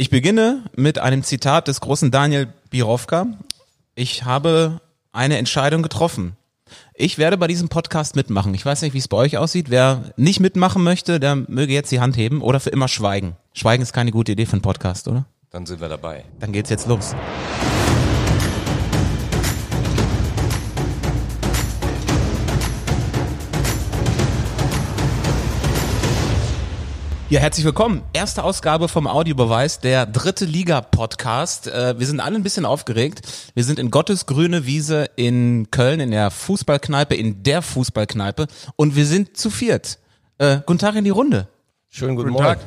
[0.00, 3.26] Ich beginne mit einem Zitat des großen Daniel Birovka.
[3.96, 6.36] Ich habe eine Entscheidung getroffen.
[6.94, 8.54] Ich werde bei diesem Podcast mitmachen.
[8.54, 9.70] Ich weiß nicht, wie es bei euch aussieht.
[9.70, 13.34] Wer nicht mitmachen möchte, der möge jetzt die Hand heben oder für immer schweigen.
[13.54, 15.24] Schweigen ist keine gute Idee für einen Podcast, oder?
[15.50, 16.24] Dann sind wir dabei.
[16.38, 17.16] Dann geht's jetzt los.
[27.30, 28.04] Ja, herzlich willkommen.
[28.14, 31.66] Erste Ausgabe vom Audiobeweis, der dritte Liga-Podcast.
[31.66, 33.20] Äh, wir sind alle ein bisschen aufgeregt.
[33.52, 38.46] Wir sind in Gottes grüne Wiese in Köln, in der Fußballkneipe, in der Fußballkneipe.
[38.76, 39.98] Und wir sind zu viert.
[40.38, 41.48] Äh, guten Tag in die Runde.
[41.90, 42.60] Schönen guten, guten Morgen.
[42.60, 42.66] Tag.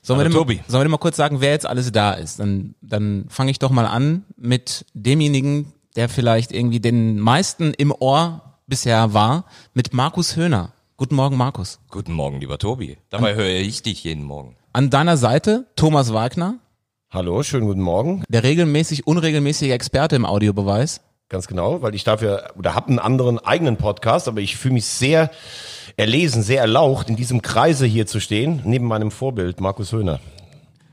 [0.00, 2.40] Sollen wir, mal, sollen wir denn mal kurz sagen, wer jetzt alles da ist?
[2.40, 7.92] Dann, dann fange ich doch mal an mit demjenigen, der vielleicht irgendwie den meisten im
[7.92, 9.44] Ohr bisher war,
[9.74, 10.72] mit Markus Höhner.
[11.00, 11.78] Guten Morgen, Markus.
[11.90, 12.96] Guten Morgen, lieber Tobi.
[13.08, 14.56] Dabei höre ich dich jeden Morgen.
[14.72, 16.58] An deiner Seite Thomas Wagner.
[17.08, 18.24] Hallo, schönen guten Morgen.
[18.28, 21.00] Der regelmäßig unregelmäßige Experte im Audiobeweis.
[21.28, 24.86] Ganz genau, weil ich dafür oder habe einen anderen eigenen Podcast, aber ich fühle mich
[24.86, 25.30] sehr
[25.96, 30.18] erlesen, sehr erlaucht, in diesem Kreise hier zu stehen, neben meinem Vorbild Markus Höhner.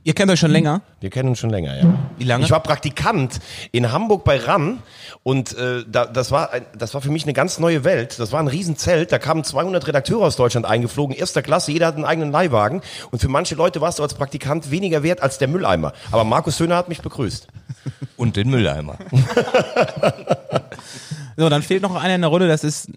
[0.06, 0.84] Ihr kennt euch schon länger?
[1.02, 1.92] Wir kennen uns schon länger, ja.
[2.20, 2.46] Wie lange?
[2.46, 3.40] Ich war Praktikant
[3.72, 4.84] in Hamburg bei RAN
[5.24, 8.20] und äh, da, das, war ein, das war für mich eine ganz neue Welt.
[8.20, 11.96] Das war ein Riesenzelt, da kamen 200 Redakteure aus Deutschland eingeflogen, erster Klasse, jeder hat
[11.96, 15.48] einen eigenen Leihwagen und für manche Leute warst du als Praktikant weniger wert als der
[15.48, 15.92] Mülleimer.
[16.12, 17.48] Aber Markus Höhner hat mich begrüßt.
[18.16, 19.00] Und den Mülleimer.
[21.38, 22.92] So, dann fehlt noch einer in der Runde, das ist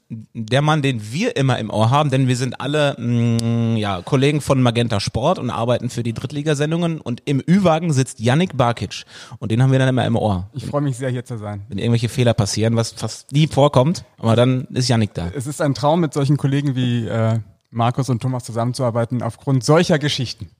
[0.48, 4.02] der Mann, den wir immer im Ohr haben, denn wir sind alle mh, mm, ja,
[4.02, 9.04] Kollegen von Magenta Sport und arbeiten für die Drittligasendungen und im Ü-Wagen sitzt Yannick Barkic
[9.38, 10.48] und den haben wir dann immer im Ohr.
[10.54, 11.62] Ich freue mich sehr, hier zu sein.
[11.68, 15.30] Wenn irgendwelche Fehler passieren, was fast nie vorkommt, aber dann ist Yannick da.
[15.34, 17.38] Es ist ein Traum, mit solchen Kollegen wie äh,
[17.70, 20.50] Markus und Thomas zusammenzuarbeiten, aufgrund solcher Geschichten.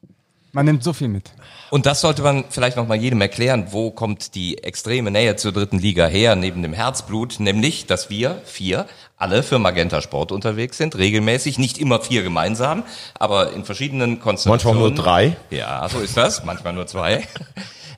[0.52, 1.30] Man nimmt so viel mit.
[1.70, 5.52] Und das sollte man vielleicht noch mal jedem erklären, wo kommt die extreme Nähe zur
[5.52, 8.86] dritten Liga her, neben dem Herzblut, nämlich, dass wir vier
[9.18, 12.84] alle für Magenta Sport unterwegs sind, regelmäßig, nicht immer vier gemeinsam,
[13.18, 14.80] aber in verschiedenen Konstellationen.
[14.80, 15.36] Manchmal nur drei.
[15.50, 17.26] Ja, so ist das, manchmal nur zwei.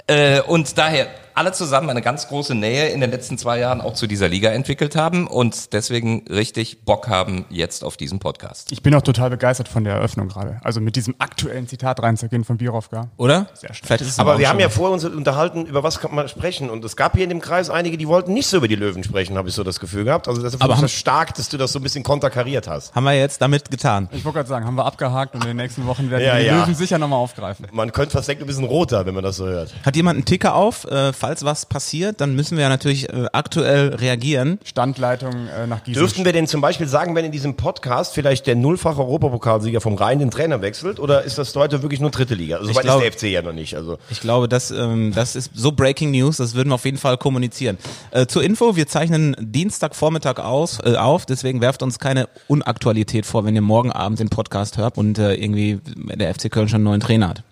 [0.06, 3.95] Äh, und daher alle zusammen eine ganz große Nähe in den letzten zwei Jahren auch
[3.95, 8.73] zu dieser Liga entwickelt haben und deswegen richtig Bock haben jetzt auf diesen Podcast.
[8.73, 10.61] Ich bin auch total begeistert von der Eröffnung gerade.
[10.63, 13.09] Also mit diesem aktuellen Zitat reinzugehen von Birovka.
[13.17, 13.49] Oder?
[13.55, 13.99] Sehr schön.
[14.19, 17.15] Aber wir haben ja vorher uns unterhalten, über was kann man sprechen und es gab
[17.15, 19.55] hier in dem Kreis einige, die wollten nicht so über die Löwen sprechen, habe ich
[19.55, 20.29] so das Gefühl gehabt.
[20.29, 22.95] Also das ist Aber stark, dass du das so ein bisschen konterkariert hast.
[22.95, 24.09] Haben wir jetzt damit getan.
[24.12, 26.41] Ich wollte gerade sagen, haben wir abgehakt und in den nächsten Wochen werden Ja, wir
[26.41, 26.61] die ja.
[26.61, 27.67] Löwen sicher nochmal aufgreifen.
[27.73, 29.73] Man könnte fast denken, du bist ein Roter, wenn man das so hört.
[29.85, 33.26] Hat jemand einen Ticker auf, äh, falls was passiert, dann müssen wir ja natürlich äh,
[33.32, 34.58] aktuell reagieren.
[34.64, 36.00] Standleitung äh, nach Gießen.
[36.00, 39.94] Dürften wir denn zum Beispiel sagen, wenn in diesem Podcast vielleicht der nullfache Europapokalsieger vom
[39.94, 42.56] Rhein den Trainer wechselt oder ist das heute wirklich nur dritte Liga?
[42.56, 43.76] Also, Ich soweit glaub- ist der FC ja noch nicht.
[43.76, 46.98] Also Ich glaube, das, ähm, das ist so Breaking News, das würden wir auf jeden
[46.98, 47.76] Fall kommunizieren.
[48.10, 53.44] Äh, zur Info, wir zeichnen Dienstagvormittag aus, äh, auf, deswegen werft uns keine Unaktualität vor,
[53.44, 56.84] wenn ihr morgen Abend den Podcast hört und äh, irgendwie der FC Köln schon einen
[56.84, 57.42] neuen Trainer hat.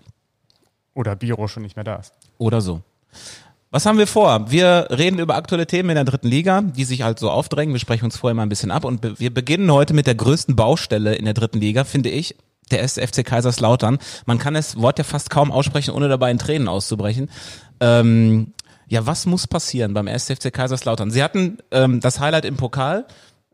[0.94, 2.12] Oder Biro schon nicht mehr da ist.
[2.38, 2.80] Oder so.
[3.70, 4.50] Was haben wir vor?
[4.50, 7.74] Wir reden über aktuelle Themen in der dritten Liga, die sich halt so aufdrängen.
[7.74, 10.56] Wir sprechen uns vorher mal ein bisschen ab und wir beginnen heute mit der größten
[10.56, 12.34] Baustelle in der dritten Liga, finde ich.
[12.70, 13.98] Der erste FC Kaiserslautern.
[14.24, 17.30] Man kann das Wort ja fast kaum aussprechen, ohne dabei in Tränen auszubrechen.
[17.80, 18.54] Ähm,
[18.88, 20.24] ja, was muss passieren beim 1.
[20.24, 21.10] FC Kaiserslautern?
[21.10, 23.06] Sie hatten ähm, das Highlight im Pokal,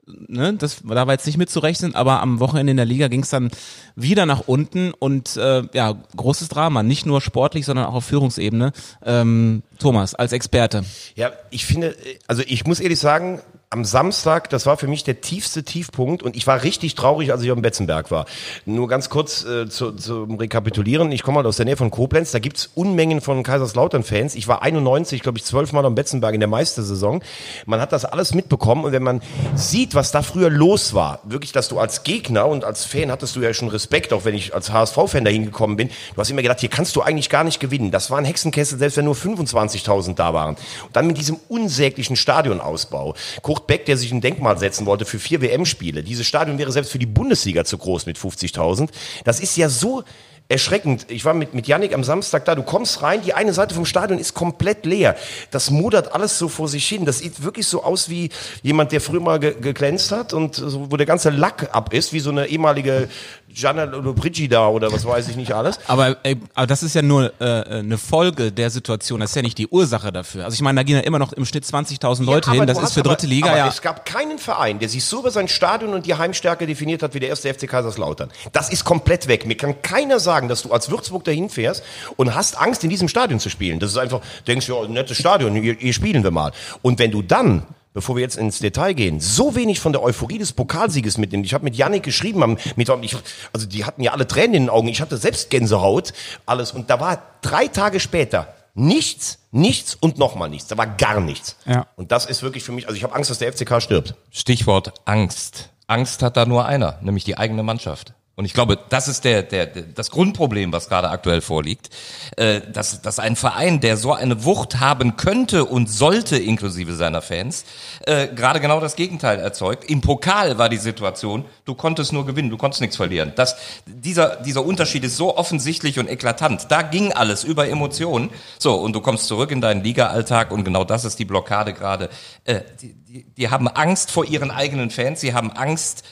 [0.06, 3.30] ne, das da war jetzt nicht mitzurechnen, aber am Wochenende in der Liga ging es
[3.30, 3.50] dann
[3.96, 8.72] wieder nach unten und äh, ja, großes Drama, nicht nur sportlich, sondern auch auf Führungsebene.
[9.04, 10.84] Ähm, Thomas, als Experte.
[11.14, 13.40] Ja, ich finde, also ich muss ehrlich sagen,
[13.74, 17.42] am Samstag, das war für mich der tiefste Tiefpunkt und ich war richtig traurig, als
[17.42, 18.24] ich dem Betzenberg war.
[18.66, 21.10] Nur ganz kurz äh, zu, zum Rekapitulieren.
[21.10, 24.36] Ich komme halt aus der Nähe von Koblenz, da gibt's Unmengen von Kaiserslautern-Fans.
[24.36, 27.20] Ich war 91, glaube ich, zwölfmal am Betzenberg in der Meistersaison.
[27.66, 29.20] Man hat das alles mitbekommen und wenn man
[29.56, 33.34] sieht, was da früher los war, wirklich, dass du als Gegner und als Fan hattest
[33.34, 35.88] du ja schon Respekt, auch wenn ich als HSV-Fan dahin gekommen bin.
[36.14, 37.90] Du hast immer gedacht, hier kannst du eigentlich gar nicht gewinnen.
[37.90, 40.54] Das war ein Hexenkessel, selbst wenn nur 25.000 da waren.
[40.54, 43.16] Und dann mit diesem unsäglichen Stadionausbau.
[43.42, 46.02] Kurt Beck, der sich ein Denkmal setzen wollte für vier WM-Spiele.
[46.02, 48.88] Dieses Stadion wäre selbst für die Bundesliga zu groß mit 50.000.
[49.24, 50.04] Das ist ja so
[50.48, 51.06] erschreckend.
[51.08, 52.54] Ich war mit, mit Yannick am Samstag da.
[52.54, 55.16] Du kommst rein, die eine Seite vom Stadion ist komplett leer.
[55.50, 57.06] Das modert alles so vor sich hin.
[57.06, 58.28] Das sieht wirklich so aus wie
[58.62, 62.12] jemand, der früher mal ge geglänzt hat und so, wo der ganze Lack ab ist,
[62.12, 63.08] wie so eine ehemalige
[63.54, 65.78] Gianna Brigida oder was weiß ich nicht alles.
[65.88, 67.44] Aber, ey, aber das ist ja nur äh,
[67.78, 70.44] eine Folge der Situation, das ist ja nicht die Ursache dafür.
[70.44, 72.78] Also ich meine, da gehen ja immer noch im Schnitt 20.000 Leute Ja, hin, das
[72.82, 73.68] ist für aber- dritte Liga aber ja.
[73.68, 77.14] Es gab keinen Verein, der sich so über sein Stadion und die Heimstärke definiert hat
[77.14, 78.30] wie der erste FC Kaiserslautern.
[78.52, 79.46] Das ist komplett weg.
[79.46, 81.84] Mir kann keiner sagen, sagen, dass du als Würzburg dahin fährst
[82.16, 83.78] und hast Angst, in diesem Stadion zu spielen.
[83.78, 86.50] Das ist einfach, denkst du, ja, nettes Stadion, hier, hier spielen wir mal.
[86.82, 87.62] Und wenn du dann
[87.94, 91.44] bevor wir jetzt ins Detail gehen, so wenig von der Euphorie des Pokalsieges mitnehmen.
[91.44, 93.16] Ich habe mit Yannick geschrieben, ich,
[93.52, 94.88] also die hatten ja alle Tränen in den Augen.
[94.88, 96.12] Ich hatte selbst Gänsehaut,
[96.44, 96.72] alles.
[96.72, 100.66] Und da war drei Tage später nichts, nichts und nochmal nichts.
[100.68, 101.56] Da war gar nichts.
[101.64, 101.86] Ja.
[101.96, 104.14] Und das ist wirklich für mich, also ich habe Angst, dass der FCK stirbt.
[104.30, 105.70] Stichwort Angst.
[105.86, 108.14] Angst hat da nur einer, nämlich die eigene Mannschaft.
[108.36, 111.90] Und ich glaube, das ist der, der, das Grundproblem, was gerade aktuell vorliegt,
[112.36, 117.22] äh, dass, dass ein Verein, der so eine Wucht haben könnte und sollte, inklusive seiner
[117.22, 117.64] Fans,
[118.06, 119.88] äh, gerade genau das Gegenteil erzeugt.
[119.88, 123.32] Im Pokal war die Situation, du konntest nur gewinnen, du konntest nichts verlieren.
[123.36, 123.54] Das,
[123.86, 126.66] dieser, dieser Unterschied ist so offensichtlich und eklatant.
[126.70, 128.30] Da ging alles über Emotionen.
[128.58, 132.10] So, und du kommst zurück in deinen Liga-Alltag und genau das ist die Blockade gerade.
[132.42, 136.02] Äh, die, die, die haben Angst vor ihren eigenen Fans, sie haben Angst,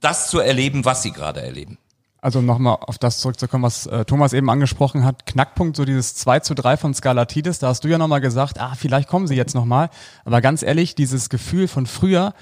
[0.00, 1.78] das zu erleben, was sie gerade erleben.
[2.20, 5.26] Also nochmal auf das zurückzukommen, was äh, Thomas eben angesprochen hat.
[5.26, 8.74] Knackpunkt, so dieses 2 zu 3 von Scalatidis, da hast du ja nochmal gesagt, ah,
[8.76, 9.90] vielleicht kommen sie jetzt nochmal.
[10.24, 12.32] Aber ganz ehrlich, dieses Gefühl von früher,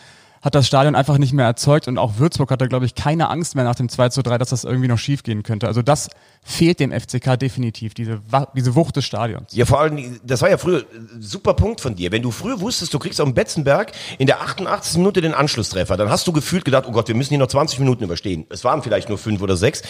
[0.42, 3.54] hat das Stadion einfach nicht mehr erzeugt und auch Würzburg hatte, glaube ich, keine Angst
[3.54, 5.66] mehr nach dem 2 zu 3, dass das irgendwie noch schief gehen könnte.
[5.66, 6.08] Also das
[6.42, 8.20] fehlt dem FCK definitiv, diese,
[8.54, 9.52] diese Wucht des Stadions.
[9.52, 12.10] Ja, vor allem, das war ja früher ein super Punkt von dir.
[12.10, 14.96] Wenn du früher wusstest, du kriegst dem Betzenberg in der 88.
[14.96, 17.78] Minute den Anschlusstreffer, dann hast du gefühlt gedacht, oh Gott, wir müssen hier noch 20
[17.78, 18.46] Minuten überstehen.
[18.48, 19.82] Es waren vielleicht nur fünf oder sechs.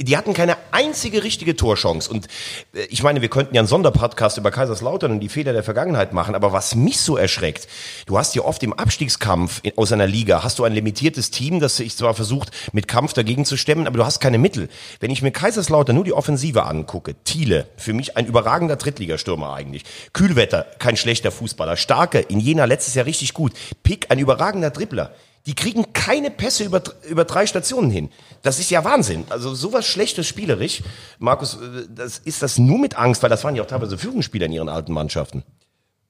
[0.00, 2.08] Die hatten keine einzige richtige Torchance.
[2.08, 2.28] Und
[2.72, 6.12] äh, ich meine, wir könnten ja einen Sonderpodcast über Kaiserslautern und die Fehler der Vergangenheit
[6.12, 7.66] machen, aber was mich so erschreckt,
[8.06, 11.76] du hast ja oft im Abstiegskampf aus einer Liga, hast du ein limitiertes Team, das
[11.76, 14.68] sich zwar versucht, mit Kampf dagegen zu stemmen, aber du hast keine Mittel.
[15.00, 19.84] Wenn ich mir Kaiserslautern nur die Offensive angucke, Thiele, für mich ein überragender Drittligastürmer eigentlich.
[20.12, 21.76] Kühlwetter, kein schlechter Fußballer.
[21.76, 23.52] Starke, in Jena letztes Jahr richtig gut.
[23.82, 25.12] Pick, ein überragender Dribbler.
[25.46, 28.10] Die kriegen keine Pässe über, über drei Stationen hin.
[28.42, 29.24] Das ist ja Wahnsinn.
[29.30, 30.82] Also sowas Schlechtes spielerisch.
[31.18, 34.46] Markus, äh, das, ist das nur mit Angst, weil das waren ja auch teilweise Führungsspieler
[34.46, 35.44] in ihren alten Mannschaften.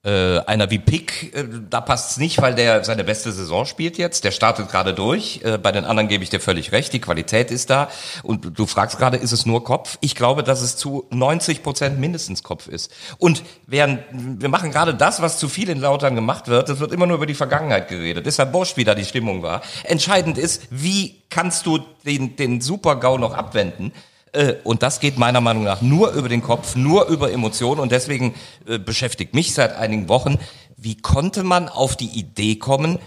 [0.05, 4.23] Äh, einer wie Pick, äh, da passt's nicht, weil der seine beste Saison spielt jetzt.
[4.23, 5.41] Der startet gerade durch.
[5.43, 6.93] Äh, bei den anderen gebe ich dir völlig recht.
[6.93, 7.91] Die Qualität ist da.
[8.23, 9.99] Und du fragst gerade, ist es nur Kopf?
[10.01, 12.93] Ich glaube, dass es zu 90 Prozent mindestens Kopf ist.
[13.19, 16.69] Und während, wir machen gerade das, was zu viel in Lautern gemacht wird.
[16.69, 18.25] Es wird immer nur über die Vergangenheit geredet.
[18.25, 19.63] Deshalb Bosch wieder die Stimmung war.
[19.83, 23.93] Entscheidend ist, wie kannst du den, den Super-GAU noch abwenden?
[24.39, 27.81] Äh, und das geht meiner Meinung nach nur über den Kopf, nur über Emotionen.
[27.81, 28.35] Und deswegen
[28.67, 30.39] äh, beschäftigt mich seit einigen Wochen,
[30.77, 33.01] wie konnte man auf die Idee kommen,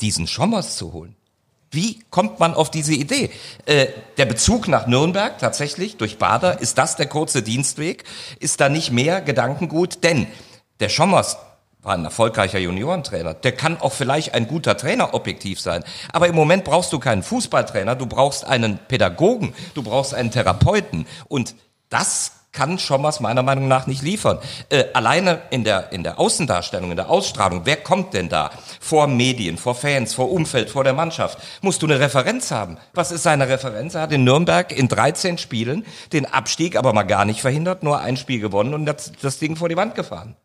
[0.00, 1.14] diesen Schommers zu holen?
[1.70, 3.30] Wie kommt man auf diese Idee?
[3.64, 3.86] Äh,
[4.18, 8.02] der Bezug nach Nürnberg tatsächlich durch Bader, ist das der kurze Dienstweg?
[8.40, 10.02] Ist da nicht mehr Gedankengut?
[10.02, 10.26] Denn
[10.80, 11.36] der Schommers,
[11.82, 13.34] war ein erfolgreicher Juniorentrainer.
[13.34, 15.84] Der kann auch vielleicht ein guter Trainer objektiv sein.
[16.12, 21.06] Aber im Moment brauchst du keinen Fußballtrainer, du brauchst einen Pädagogen, du brauchst einen Therapeuten.
[21.28, 21.56] Und
[21.88, 24.38] das kann Schommers meiner Meinung nach nicht liefern.
[24.68, 28.50] Äh, alleine in der, in der Außendarstellung, in der Ausstrahlung, wer kommt denn da?
[28.78, 31.38] Vor Medien, vor Fans, vor Umfeld, vor der Mannschaft.
[31.62, 32.76] Musst du eine Referenz haben.
[32.92, 33.94] Was ist seine Referenz?
[33.94, 38.00] Er hat in Nürnberg in 13 Spielen den Abstieg aber mal gar nicht verhindert, nur
[38.00, 40.36] ein Spiel gewonnen und das, das Ding vor die Wand gefahren.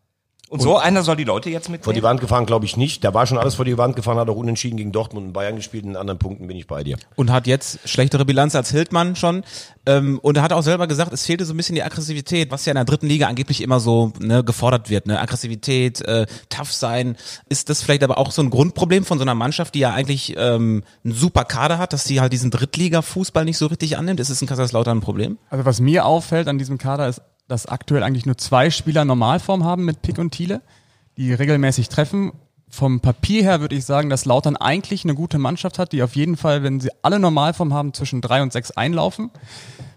[0.50, 1.84] Und, so einer soll die Leute jetzt mitnehmen?
[1.84, 3.04] Vor die Wand gefahren glaube ich nicht.
[3.04, 5.56] Da war schon alles vor die Wand gefahren, hat auch unentschieden gegen Dortmund und Bayern
[5.56, 5.84] gespielt.
[5.84, 6.96] In anderen Punkten bin ich bei dir.
[7.16, 9.44] Und hat jetzt schlechtere Bilanz als Hildmann schon.
[9.86, 12.64] Ähm, und er hat auch selber gesagt, es fehlte so ein bisschen die Aggressivität, was
[12.64, 15.06] ja in der dritten Liga angeblich immer so ne, gefordert wird.
[15.06, 15.20] Ne?
[15.20, 17.16] Aggressivität, äh, tough sein.
[17.48, 20.34] Ist das vielleicht aber auch so ein Grundproblem von so einer Mannschaft, die ja eigentlich
[20.36, 24.20] ähm, einen super Kader hat, dass sie halt diesen Drittliga-Fußball nicht so richtig annimmt?
[24.20, 25.38] Ist es in Kaiserslautern ein Problem?
[25.50, 29.64] Also was mir auffällt an diesem Kader ist, dass aktuell eigentlich nur zwei Spieler Normalform
[29.64, 30.62] haben mit Pick und Thiele,
[31.16, 32.32] die regelmäßig treffen.
[32.70, 36.14] Vom Papier her würde ich sagen, dass Lautern eigentlich eine gute Mannschaft hat, die auf
[36.14, 39.30] jeden Fall, wenn sie alle Normalform haben, zwischen drei und sechs einlaufen.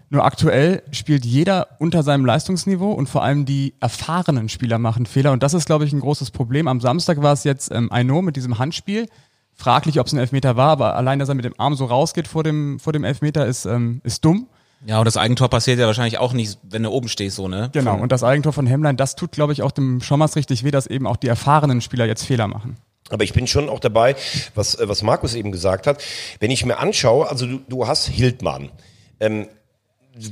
[0.08, 5.32] Nur aktuell spielt jeder unter seinem Leistungsniveau und vor allem die erfahrenen Spieler machen Fehler.
[5.32, 6.68] Und das ist, glaube ich, ein großes Problem.
[6.68, 9.08] Am Samstag war es jetzt ähm, Aino mit diesem Handspiel.
[9.54, 12.28] Fraglich, ob es ein Elfmeter war, aber allein, dass er mit dem Arm so rausgeht
[12.28, 14.48] vor dem, vor dem Elfmeter, ist, ähm, ist dumm.
[14.84, 17.70] Ja, und das Eigentor passiert ja wahrscheinlich auch nicht, wenn du oben stehst, so, ne?
[17.72, 20.70] Genau, und das Eigentor von Hemmlein, das tut, glaube ich, auch dem Schommers richtig weh,
[20.72, 22.76] dass eben auch die erfahrenen Spieler jetzt Fehler machen.
[23.10, 24.16] Aber ich bin schon auch dabei,
[24.54, 26.02] was, äh, was Markus eben gesagt hat.
[26.40, 28.70] Wenn ich mir anschaue, also du, du hast Hildmann.
[29.20, 29.48] Ähm,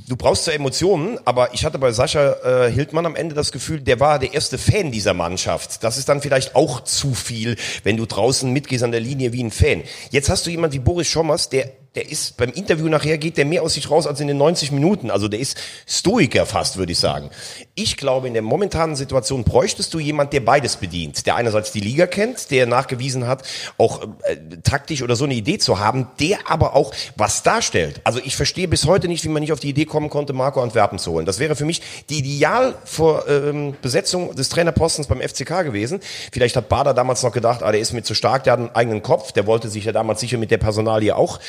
[0.09, 3.81] du brauchst zwar Emotionen, aber ich hatte bei Sascha äh, Hildmann am Ende das Gefühl,
[3.81, 5.85] der war der erste Fan dieser Mannschaft.
[5.85, 9.43] Das ist dann vielleicht auch zu viel, wenn du draußen mitgehst an der Linie wie
[9.43, 9.83] ein Fan.
[10.11, 13.45] Jetzt hast du jemand wie Boris Schommers, der der ist beim Interview nachher geht der
[13.45, 15.11] mehr aus sich raus als in den 90 Minuten.
[15.11, 17.31] Also der ist Stoiker fast, würde ich sagen.
[17.75, 21.27] Ich glaube, in der momentanen Situation bräuchtest du jemand, der beides bedient.
[21.27, 23.43] Der einerseits die Liga kennt, der nachgewiesen hat,
[23.77, 28.01] auch äh, taktisch oder so eine Idee zu haben, der aber auch was darstellt.
[28.05, 30.63] Also ich verstehe bis heute nicht, wie man nicht auf die Idee kommen konnte, Marco
[30.63, 31.27] Antwerpen zu holen.
[31.27, 35.99] Das wäre für mich die ideal vor ähm, des Trainerpostens beim FCK gewesen.
[36.31, 38.75] Vielleicht hat Bader damals noch gedacht, ah, der ist mir zu stark, der hat einen
[38.77, 41.41] eigenen Kopf, der wollte sich ja damals sicher mit der Personalie auch.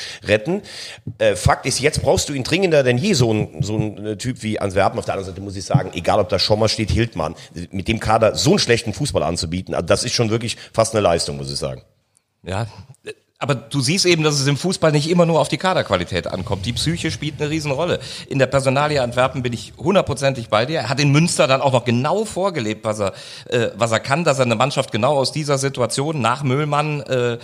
[1.18, 4.16] Äh, Fakt ist, jetzt brauchst du ihn dringender denn je, so ein, so ein äh,
[4.16, 4.98] Typ wie Antwerpen.
[4.98, 7.34] Auf der anderen Seite muss ich sagen, egal ob da Schommer steht, Hildmann,
[7.70, 11.02] mit dem Kader so einen schlechten Fußball anzubieten, also das ist schon wirklich fast eine
[11.02, 11.82] Leistung, muss ich sagen.
[12.44, 12.66] Ja,
[13.42, 16.64] aber du siehst eben, dass es im Fußball nicht immer nur auf die Kaderqualität ankommt.
[16.64, 17.98] Die Psyche spielt eine Riesenrolle.
[18.28, 20.78] In der Personalie Antwerpen bin ich hundertprozentig bei dir.
[20.78, 23.14] Er hat in Münster dann auch noch genau vorgelebt, was er,
[23.48, 27.32] äh, was er kann, dass er eine Mannschaft genau aus dieser Situation nach Müllmann äh,
[27.32, 27.38] äh,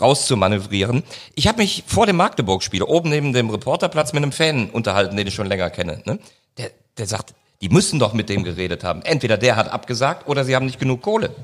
[0.00, 1.02] rauszumanövrieren.
[1.34, 5.26] Ich habe mich vor dem Magdeburg-Spiel oben neben dem Reporterplatz mit einem Fan unterhalten, den
[5.26, 6.00] ich schon länger kenne.
[6.06, 6.20] Ne?
[6.56, 9.02] Der, der sagt, die müssen doch mit dem geredet haben.
[9.02, 11.34] Entweder der hat abgesagt oder sie haben nicht genug Kohle.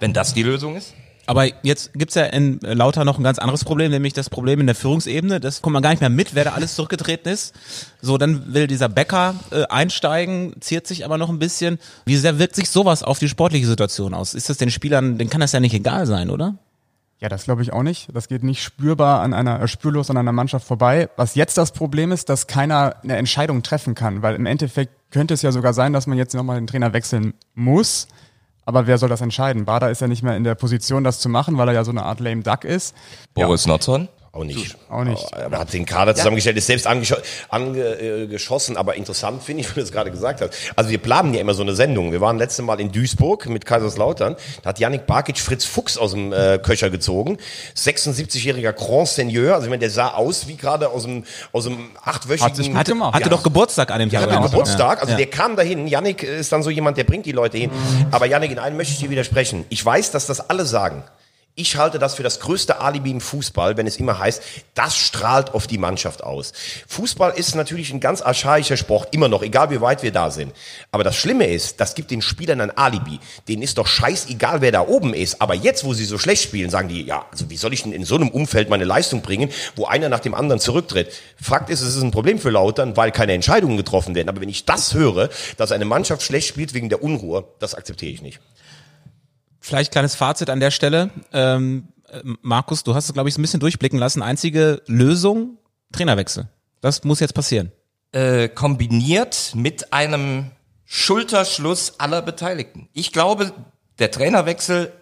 [0.00, 0.92] Wenn das die Lösung ist?
[1.26, 4.66] Aber jetzt gibt's ja in Lauter noch ein ganz anderes Problem, nämlich das Problem in
[4.66, 5.40] der Führungsebene.
[5.40, 7.54] Das kommt man gar nicht mehr mit, wer da alles zurückgetreten ist.
[8.02, 11.78] So, dann will dieser Bäcker äh, einsteigen, ziert sich aber noch ein bisschen.
[12.04, 14.34] Wie sehr wirkt sich sowas auf die sportliche Situation aus?
[14.34, 16.56] Ist das den Spielern, denen kann das ja nicht egal sein, oder?
[17.20, 18.08] Ja, das glaube ich auch nicht.
[18.14, 21.10] Das geht nicht spürbar an einer, äh, spurlos an einer Mannschaft vorbei.
[21.16, 25.34] Was jetzt das Problem ist, dass keiner eine Entscheidung treffen kann, weil im Endeffekt könnte
[25.34, 28.08] es ja sogar sein, dass man jetzt nochmal den Trainer wechseln muss.
[28.64, 29.64] Aber wer soll das entscheiden?
[29.64, 31.90] Bader ist ja nicht mehr in der Position, das zu machen, weil er ja so
[31.90, 32.94] eine Art lame duck ist.
[33.34, 34.08] Boris Notzon?
[34.32, 34.76] Auch nicht.
[34.88, 35.34] Auch nicht.
[35.34, 39.80] Aber hat den Kader zusammengestellt, ist selbst angeschossen, angeschossen, aber interessant finde ich, wie du
[39.80, 40.54] es gerade gesagt hast.
[40.76, 42.12] Also wir planen ja immer so eine Sendung.
[42.12, 44.36] Wir waren letzte Mal in Duisburg mit Kaiserslautern.
[44.62, 47.38] Da hat Yannick Barkic Fritz Fuchs aus dem äh, Köcher gezogen.
[47.76, 49.54] 76-jähriger Grand Seigneur.
[49.54, 52.78] Also ich meine, der sah aus wie gerade aus dem, aus dem achtwöchigen...
[52.78, 53.28] Hatte, hatte Ja.
[53.28, 54.30] doch Geburtstag an dem Tag.
[54.30, 54.48] hatte.
[54.48, 55.16] Geburtstag, also Ja.
[55.16, 55.88] der kam dahin.
[55.88, 57.70] Yannick ist dann so jemand, der bringt die Leute hin.
[58.12, 59.64] Aber Yannick, in einem möchte ich dir widersprechen.
[59.70, 61.02] Ich weiß, dass das alle sagen.
[61.56, 64.40] Ich halte das für das größte Alibi im Fußball, wenn es immer heißt,
[64.74, 66.52] das strahlt auf die Mannschaft aus.
[66.86, 70.52] Fußball ist natürlich ein ganz archaischer Sport, immer noch, egal wie weit wir da sind.
[70.92, 73.18] Aber das Schlimme ist, das gibt den Spielern ein Alibi.
[73.48, 75.42] Denen ist doch scheißegal, wer da oben ist.
[75.42, 77.92] Aber jetzt, wo sie so schlecht spielen, sagen die, ja, also wie soll ich denn
[77.92, 81.12] in so einem Umfeld meine Leistung bringen, wo einer nach dem anderen zurücktritt?
[81.40, 84.28] Fakt ist, es ist ein Problem für Lautern, weil keine Entscheidungen getroffen werden.
[84.28, 88.12] Aber wenn ich das höre, dass eine Mannschaft schlecht spielt wegen der Unruhe, das akzeptiere
[88.12, 88.40] ich nicht.
[89.60, 91.10] Vielleicht kleines Fazit an der Stelle.
[91.32, 94.22] Ähm, äh, Markus, du hast es, glaube ich, ein bisschen durchblicken lassen.
[94.22, 95.58] Einzige Lösung,
[95.92, 96.48] Trainerwechsel.
[96.80, 97.72] Das muss jetzt passieren.
[98.12, 100.50] äh, kombiniert mit einem
[100.84, 102.88] Schulterschluss aller Beteiligten.
[102.92, 103.52] Ich glaube,
[103.98, 104.92] der Trainerwechsel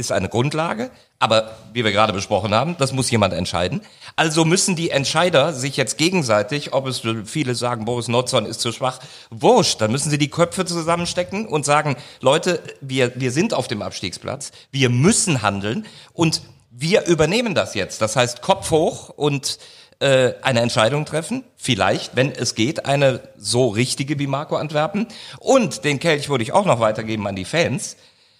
[0.00, 3.82] ist eine Grundlage, aber wie wir gerade besprochen haben, das muss jemand entscheiden.
[4.16, 8.72] Also müssen die Entscheider sich jetzt gegenseitig, ob es viele sagen, Boris Notzon ist zu
[8.72, 8.98] schwach,
[9.30, 13.82] wurscht, dann müssen sie die Köpfe zusammenstecken und sagen, Leute, wir, wir sind auf dem
[13.82, 18.00] Abstiegsplatz, wir müssen handeln und wir übernehmen das jetzt.
[18.00, 19.58] Das heißt, Kopf hoch und
[20.00, 25.06] äh, eine Entscheidung treffen, vielleicht, wenn es geht, eine so richtige wie Marco Antwerpen.
[25.38, 27.96] Und den Kelch würde ich auch noch weitergeben an die Fans.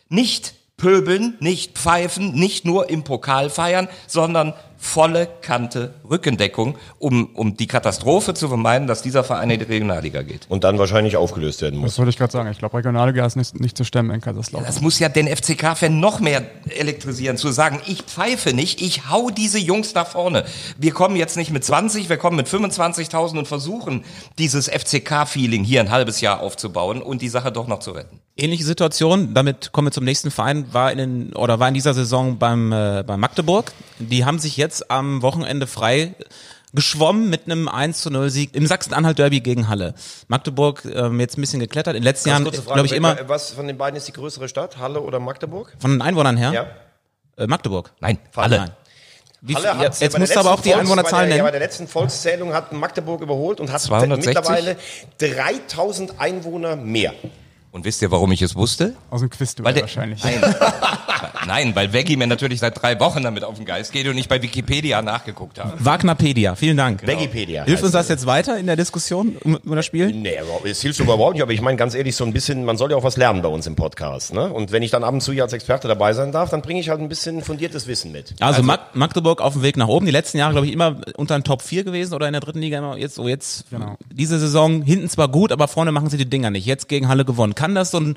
[0.08, 7.54] Nicht pöbeln, nicht pfeifen, nicht nur im Pokal feiern, sondern volle Kante Rückendeckung, um, um
[7.54, 10.46] die Katastrophe zu vermeiden, dass dieser Verein in die Regionalliga geht.
[10.48, 11.90] Und dann wahrscheinlich aufgelöst werden muss.
[11.90, 12.50] Das wollte ich gerade sagen.
[12.50, 14.66] Ich glaube, Regionalliga ist nicht, nicht zu stemmen in Kaiserslautern.
[14.66, 19.28] Das muss ja den FCK-Fan noch mehr elektrisieren, zu sagen, ich pfeife nicht, ich hau
[19.28, 20.44] diese Jungs nach vorne.
[20.78, 24.02] Wir kommen jetzt nicht mit 20, wir kommen mit 25.000 und versuchen,
[24.38, 28.20] dieses FCK-Feeling hier ein halbes Jahr aufzubauen und die Sache doch noch zu retten.
[28.40, 31.92] Ähnliche Situation, damit kommen wir zum nächsten Verein, war in den, oder war in dieser
[31.94, 33.72] Saison beim, äh, bei Magdeburg.
[33.98, 36.14] Die haben sich jetzt am Wochenende frei
[36.72, 39.92] geschwommen mit einem 1 zu 0 Sieg im Sachsen-Anhalt-Derby gegen Halle.
[40.28, 41.94] Magdeburg ähm, jetzt ein bisschen geklettert.
[41.96, 44.78] In den letzten Jahren, glaube ich, immer Was von den beiden ist die größere Stadt?
[44.78, 45.74] Halle oder Magdeburg?
[45.78, 46.52] von den Einwohnern her.
[46.52, 46.66] Ja.
[47.36, 47.92] Äh, Magdeburg.
[48.00, 48.56] Nein, Halle.
[48.58, 48.70] Nein.
[49.42, 51.48] Wie, Halle ja, jetzt musst du aber auch die Volks- Einwohnerzahlen bei der, Ja, bei
[51.50, 51.60] nennen.
[51.60, 54.34] der letzten Volkszählung hat Magdeburg überholt und hat 260?
[54.34, 54.76] mittlerweile
[55.18, 57.14] 3000 Einwohner mehr.
[57.72, 58.94] Und wisst ihr, warum ich es wusste?
[59.10, 60.22] Aus dem Quiz Weil der, wahrscheinlich.
[60.24, 60.40] Nein,
[61.46, 64.28] nein, weil Veggie mir natürlich seit drei Wochen damit auf den Geist geht und ich
[64.28, 65.74] bei Wikipedia nachgeguckt habe.
[65.78, 67.06] Wagnerpedia, vielen Dank.
[67.06, 67.64] Wikipedia.
[67.64, 70.12] Hilft uns das jetzt weiter in der Diskussion um, um das Spiel?
[70.12, 70.34] Nee,
[70.64, 72.90] es hilft sogar überhaupt nicht, aber ich meine ganz ehrlich, so ein bisschen, man soll
[72.90, 74.34] ja auch was lernen bei uns im Podcast.
[74.34, 74.52] Ne?
[74.52, 76.80] Und wenn ich dann ab und zu hier als Experte dabei sein darf, dann bringe
[76.80, 78.34] ich halt ein bisschen fundiertes Wissen mit.
[78.40, 80.06] Also, Mag Magdeburg auf dem Weg nach oben.
[80.06, 82.58] Die letzten Jahre, glaube ich, immer unter den Top 4 gewesen oder in der dritten
[82.58, 82.96] Liga immer.
[82.96, 83.96] Jetzt, so jetzt, Genau.
[84.12, 86.66] diese Saison hinten zwar gut, aber vorne machen sie die Dinger nicht.
[86.66, 87.54] Jetzt gegen Halle gewonnen.
[87.60, 88.16] Kann das so ein,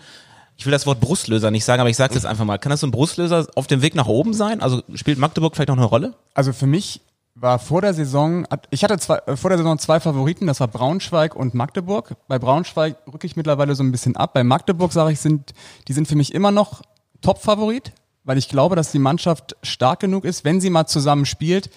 [0.56, 2.58] ich will das Wort Brustlöser nicht sagen, aber ich sage es jetzt einfach mal.
[2.58, 4.62] Kann das so ein Brustlöser auf dem Weg nach oben sein?
[4.62, 6.14] Also spielt Magdeburg vielleicht noch eine Rolle?
[6.34, 7.02] Also für mich
[7.36, 10.70] war vor der Saison, ich hatte zwei, äh, vor der Saison zwei Favoriten, das war
[10.70, 12.16] Braunschweig und Magdeburg.
[12.30, 14.34] Bei Braunschweig rücke ich mittlerweile so ein bisschen ab.
[14.34, 15.54] Bei Magdeburg sage ich, sind,
[15.90, 16.84] die sind für mich immer noch
[17.22, 17.92] Top-Favorit,
[18.24, 21.70] weil ich glaube, dass die Mannschaft stark genug ist, wenn sie mal zusammen spielt,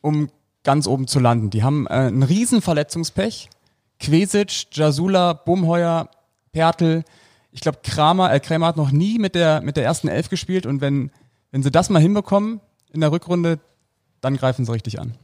[0.00, 0.28] um
[0.64, 1.50] ganz oben zu landen.
[1.50, 3.48] Die haben äh, einen riesen Verletzungspech.
[4.00, 6.08] Quesic, Jasula, Bumheuer,
[6.52, 7.04] Pertl.
[7.52, 10.66] Ich glaube, Kramer, äh, Kramer hat noch nie mit der, mit der ersten Elf gespielt
[10.66, 11.10] und wenn,
[11.50, 12.60] wenn sie das mal hinbekommen
[12.92, 13.58] in der Rückrunde,
[14.20, 15.14] dann greifen sie richtig an.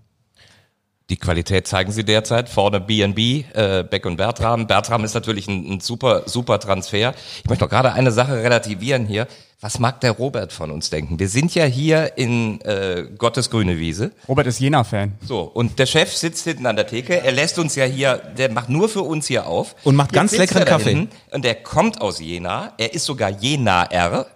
[1.09, 2.49] Die Qualität zeigen sie derzeit.
[2.49, 4.67] Vorne B&B, äh, Beck und Bertram.
[4.67, 7.15] Bertram ist natürlich ein, ein super, super Transfer.
[7.45, 9.29] Ich möchte noch gerade eine Sache relativieren hier.
[9.61, 11.19] Was mag der Robert von uns denken?
[11.19, 14.13] Wir sind ja hier in äh, Gottes grüne Wiese.
[14.29, 15.13] Robert ist Jena-Fan.
[15.27, 17.25] So, und der Chef sitzt hinten an der Theke.
[17.25, 19.75] Er lässt uns ja hier, der macht nur für uns hier auf.
[19.83, 20.91] Und macht Jetzt ganz leckeren er Kaffee.
[20.91, 22.75] hinten Und der kommt aus Jena.
[22.77, 24.27] Er ist sogar Jenaer.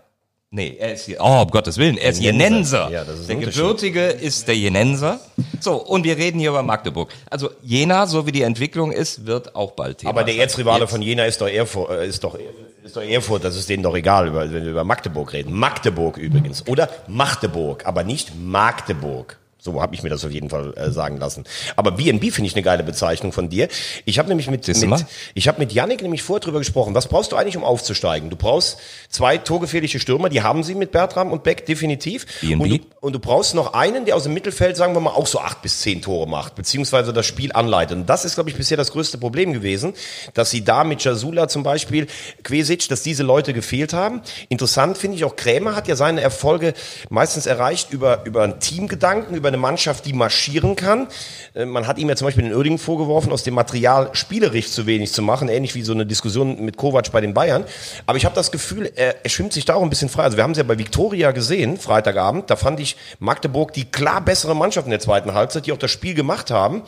[0.52, 2.88] Nee, er ist hier, oh, um Gottes Willen, er ist Jenenser.
[2.88, 2.90] Jenenser.
[2.90, 3.36] Ja, das ist der.
[3.36, 5.20] Gebürtige ist der Jenenser.
[5.60, 7.12] So, und wir reden hier über Magdeburg.
[7.30, 10.34] Also Jena, so wie die Entwicklung ist, wird auch bald Thema Aber der.
[10.34, 12.36] Erzrivale von Jena ist doch Erfurt, äh, ist doch,
[12.82, 15.52] ist doch Erfurt, das ist denen doch egal, wenn wir über Magdeburg reden.
[15.52, 16.66] Magdeburg übrigens.
[16.66, 19.38] Oder Magdeburg, aber nicht Magdeburg.
[19.60, 21.44] So habe ich mir das auf jeden Fall äh, sagen lassen.
[21.76, 23.68] Aber B&B finde ich eine geile Bezeichnung von dir.
[24.04, 26.94] Ich habe nämlich mit, mit ich habe mit Yannick nämlich vorher drüber gesprochen.
[26.94, 28.30] Was brauchst du eigentlich, um aufzusteigen?
[28.30, 28.78] Du brauchst
[29.10, 32.26] zwei torgefährliche Stürmer, die haben sie mit Bertram und Beck definitiv.
[32.40, 32.54] B&B?
[32.54, 35.26] Und du, und du brauchst noch einen, der aus dem Mittelfeld, sagen wir mal, auch
[35.26, 37.98] so acht bis zehn Tore macht, beziehungsweise das Spiel anleitet.
[37.98, 39.94] Und das ist, glaube ich, bisher das größte Problem gewesen,
[40.34, 42.06] dass sie da mit Jasula zum Beispiel,
[42.42, 44.22] Quesic, dass diese Leute gefehlt haben.
[44.48, 46.74] Interessant finde ich auch, Krämer hat ja seine Erfolge
[47.08, 51.06] meistens erreicht über, über einen Teamgedanken, über eine Mannschaft, die marschieren kann.
[51.54, 54.86] Äh, Man hat ihm ja zum Beispiel in Oerdingen vorgeworfen, aus dem Material spielerisch zu
[54.86, 57.64] wenig zu machen, ähnlich wie so eine Diskussion mit Kovac bei den Bayern.
[58.06, 60.24] Aber ich habe das Gefühl, er, er schwimmt sich da auch ein bisschen frei.
[60.24, 64.20] Also wir haben es ja bei Viktoria gesehen, Freitagabend, da fand ich Magdeburg die klar
[64.20, 66.82] bessere Mannschaft in der zweiten Halbzeit, die auch das Spiel gemacht haben.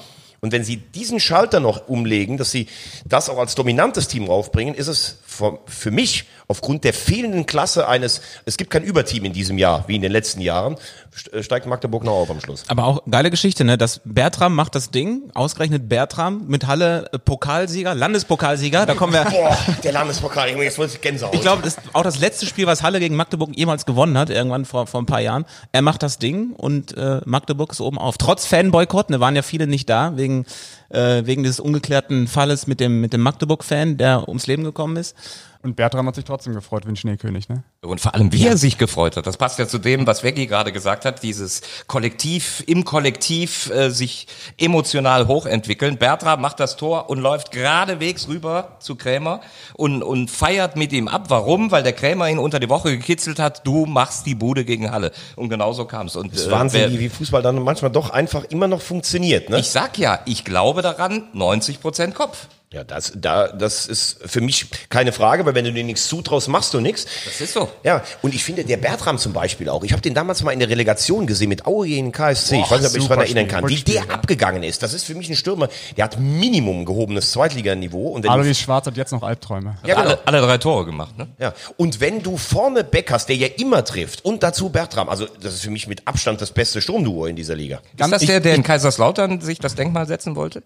[0.45, 2.67] Und wenn sie diesen Schalter noch umlegen, dass sie
[3.05, 5.59] das auch als dominantes Team raufbringen, ist es für,
[5.91, 10.03] mich aufgrund der fehlenden Klasse eines, es gibt kein Überteam in diesem Jahr, wie in
[10.03, 10.77] den letzten Jahren,
[11.17, 12.65] st- steigt Magdeburg noch auf am Schluss.
[12.69, 13.79] Aber auch geile Geschichte, ne?
[13.79, 19.25] Das Bertram macht das Ding, ausgerechnet Bertram mit Halle äh, Pokalsieger, Landespokalsieger, da kommen wir.
[19.25, 21.35] Boah, der Landespokal, jetzt wird Gänsehaut.
[21.35, 24.29] Ich glaube, das ist auch das letzte Spiel, was Halle gegen Magdeburg jemals gewonnen hat,
[24.29, 25.47] irgendwann vor, vor ein paar Jahren.
[25.73, 28.19] Er macht das Ding und äh, Magdeburg ist oben auf.
[28.19, 30.45] Trotz Fanboykott, ne, waren ja viele nicht da, wegen,
[30.93, 35.17] äh, wegen dieses ungeklärten Falles mit dem, mit dem Magdeburg-Fan, der ums Leben gekommen ist.
[35.65, 37.63] Und Bertram hat sich trotzdem gefreut wie ein Schneekönig, ne?
[37.83, 39.27] Und vor allem, wie er sich gefreut hat.
[39.29, 43.91] Das passt ja zu dem, was Veggie gerade gesagt hat, dieses Kollektiv, im Kollektiv äh,
[43.91, 44.27] sich
[44.59, 45.99] emotional hochentwickeln.
[45.99, 49.41] Bertram macht das Tor und läuft geradewegs rüber zu Krämer
[49.75, 51.27] und, und feiert mit ihm ab.
[51.29, 51.71] Warum?
[51.71, 55.13] Weil der Krämer ihn unter die Woche gekitzelt hat, du machst die Bude gegen Halle.
[55.37, 56.17] Und genauso kam es.
[56.17, 58.81] Und Das ist äh, Wahnsinn, wer- wie, wie Fußball dann manchmal doch einfach immer noch
[58.81, 59.49] funktioniert.
[59.49, 59.61] Ne?
[59.61, 62.49] ich sag ja, ich glaube daran, 90 Prozent Kopf.
[62.73, 66.49] Ja, das, da, das ist für mich keine Frage, weil wenn du dir nichts zutraust,
[66.49, 67.05] machst du nichts.
[67.27, 67.71] Das ist so.
[67.85, 70.59] Ja, und ich finde, der Bertram zum Beispiel auch, ich habe den damals mal in
[70.59, 73.49] der Relegation gesehen mit Aue gegen KSC, ich Boah, weiß nicht, ob ich daran erinnern
[73.49, 74.15] kann, wie der ja.
[74.15, 74.83] abgegangen ist.
[74.83, 78.09] Das ist für mich ein Stürmer, der hat Minimum gehobenes Zweitliganiveau.
[78.09, 79.77] Und Alois Schwarz hat jetzt noch Albträume.
[79.85, 80.09] ja, genau.
[80.09, 81.29] alle, alle drei Tore gemacht, ne?
[81.39, 85.27] Ja, und wenn du vorne Beck hast, der ja immer trifft, und dazu Bertram, also
[85.43, 87.83] das ist für mich mit Abstand das beste Sturmduo in dieser Liga.
[87.99, 90.63] Ist das der, der in Kaiserslautern sich das Denkmal setzen wollte?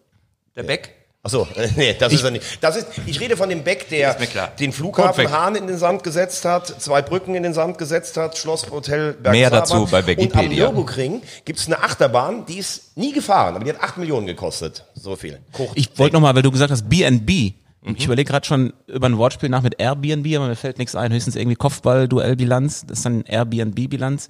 [0.55, 1.06] Der Beck?
[1.27, 2.45] Ach so, äh, nee, das ist er nicht.
[2.61, 4.15] Das ist, ich rede von dem Beck, der
[4.61, 5.29] den Flughafen.
[5.33, 9.13] Hahn in den Sand gesetzt hat, zwei Brücken in den Sand gesetzt hat, Schloss Hotel
[9.15, 9.31] Bergsaber.
[9.33, 10.41] Mehr dazu bei Wikipedia.
[10.41, 14.27] Und am Nürburgring gibt's eine Achterbahn, die ist nie gefahren, aber die hat acht Millionen
[14.29, 14.85] gekostet.
[14.95, 15.41] So viel.
[15.53, 17.55] Koch- Ich wollte nochmal, weil du gesagt hast B&B.
[17.97, 21.13] Ich überlege gerade schon über ein Wortspiel nach mit Airbnb, aber mir fällt nichts ein.
[21.13, 22.85] Höchstens irgendwie Kopfball-Duell-Bilanz.
[22.87, 24.27] Das ist dann Airbnb-Bilanz.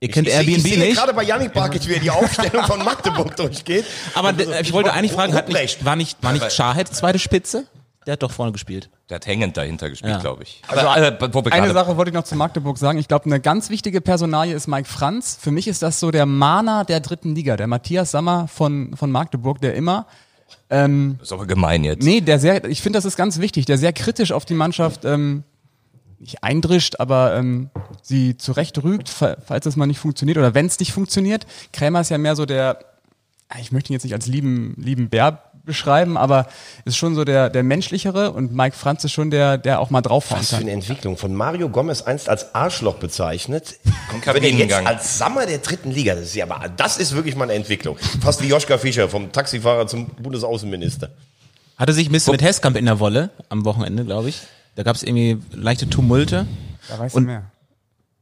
[0.00, 0.96] Ihr kennt ich, Airbnb ich sehe nicht?
[0.96, 3.84] gerade bei Yannick Barkic, wie er die Aufstellung von Magdeburg durchgeht.
[4.14, 7.66] Aber so, ich wollte eigentlich fragen, hat nicht, war nicht, war nicht Schahed zweite Spitze?
[8.06, 8.88] Der hat doch vorne gespielt.
[9.10, 10.18] Der hat hängend dahinter gespielt, Ja.
[10.20, 10.62] glaube ich.
[10.68, 12.98] Also äh, wir Eine Sache wollte ich noch zu Magdeburg sagen.
[12.98, 15.36] Ich glaube, eine ganz wichtige Personalie ist Mike Franz.
[15.40, 19.10] Für mich ist das so der Mahner der dritten Liga, der Matthias Sammer von, von
[19.10, 20.06] Magdeburg, der immer,
[20.70, 20.88] Das
[21.22, 22.02] ist aber gemein jetzt.
[22.04, 25.04] nee, der sehr, ich finde, das ist ganz wichtig, der sehr kritisch auf die Mannschaft
[25.04, 25.42] ähm,
[26.20, 27.70] nicht eindrischt, aber ähm,
[28.02, 31.46] sie zurecht rügt, fa- falls es mal nicht funktioniert oder wenn es nicht funktioniert.
[31.72, 32.78] Krämer ist ja mehr so der,
[33.60, 36.48] ich möchte ihn jetzt nicht als lieben, lieben Bär beschreiben, aber
[36.86, 40.00] ist schon so der, der menschlichere und Mike Franz ist schon der, der auch mal
[40.00, 40.62] draufhauen Was für kann.
[40.64, 41.18] eine Entwicklung.
[41.18, 43.76] Von Mario Gomez einst als Arschloch bezeichnet.
[44.24, 47.36] Wenn er jetzt als Sammer der dritten Liga, das ist ja aber, das ist wirklich
[47.36, 47.98] mal eine Entwicklung.
[48.22, 51.10] Fast wie Joschka Fischer, vom Taxifahrer zum Bundesaußenminister.
[51.76, 54.40] Hatte sich ein bisschen mit Hesskamp in der Wolle am Wochenende, glaube ich.
[54.78, 56.46] Da gab es irgendwie leichte Tumulte.
[56.88, 57.50] Da weißt Und- du mehr.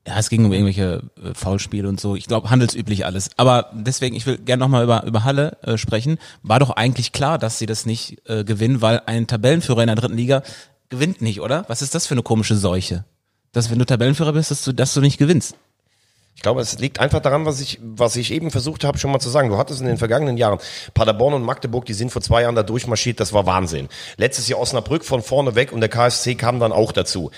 [0.09, 2.17] Ja, es ging um irgendwelche äh, Foulspiele und so.
[2.17, 3.29] Ich glaube, handelsüblich alles.
[3.37, 6.17] Aber deswegen, ich will gerne nochmal über, über Halle äh, sprechen.
[6.43, 9.97] War doch eigentlich klar, dass sie das nicht äh, gewinnen, weil ein Tabellenführer in der
[9.97, 10.43] dritten Liga
[10.89, 11.67] gewinnt nicht, oder?
[11.69, 13.05] Was ist das für eine komische Seuche?
[13.53, 15.57] Dass wenn du Tabellenführer bist, dass du, dass du nicht gewinnst.
[16.47, 19.19] Ich glaube, es liegt einfach daran, was ich, was ich eben versucht habe, schon mal
[19.19, 19.49] zu sagen.
[19.49, 20.61] Du hattest in den vergangenen Jahren
[20.95, 23.89] Paderborn und Magdeburg, die sind vor zwei Jahren da durchmarschiert, das war Wahnsinn.
[24.17, 27.33] Letztes Jahr Osnabrück von vorne weg und der KSC kam dann auch dazu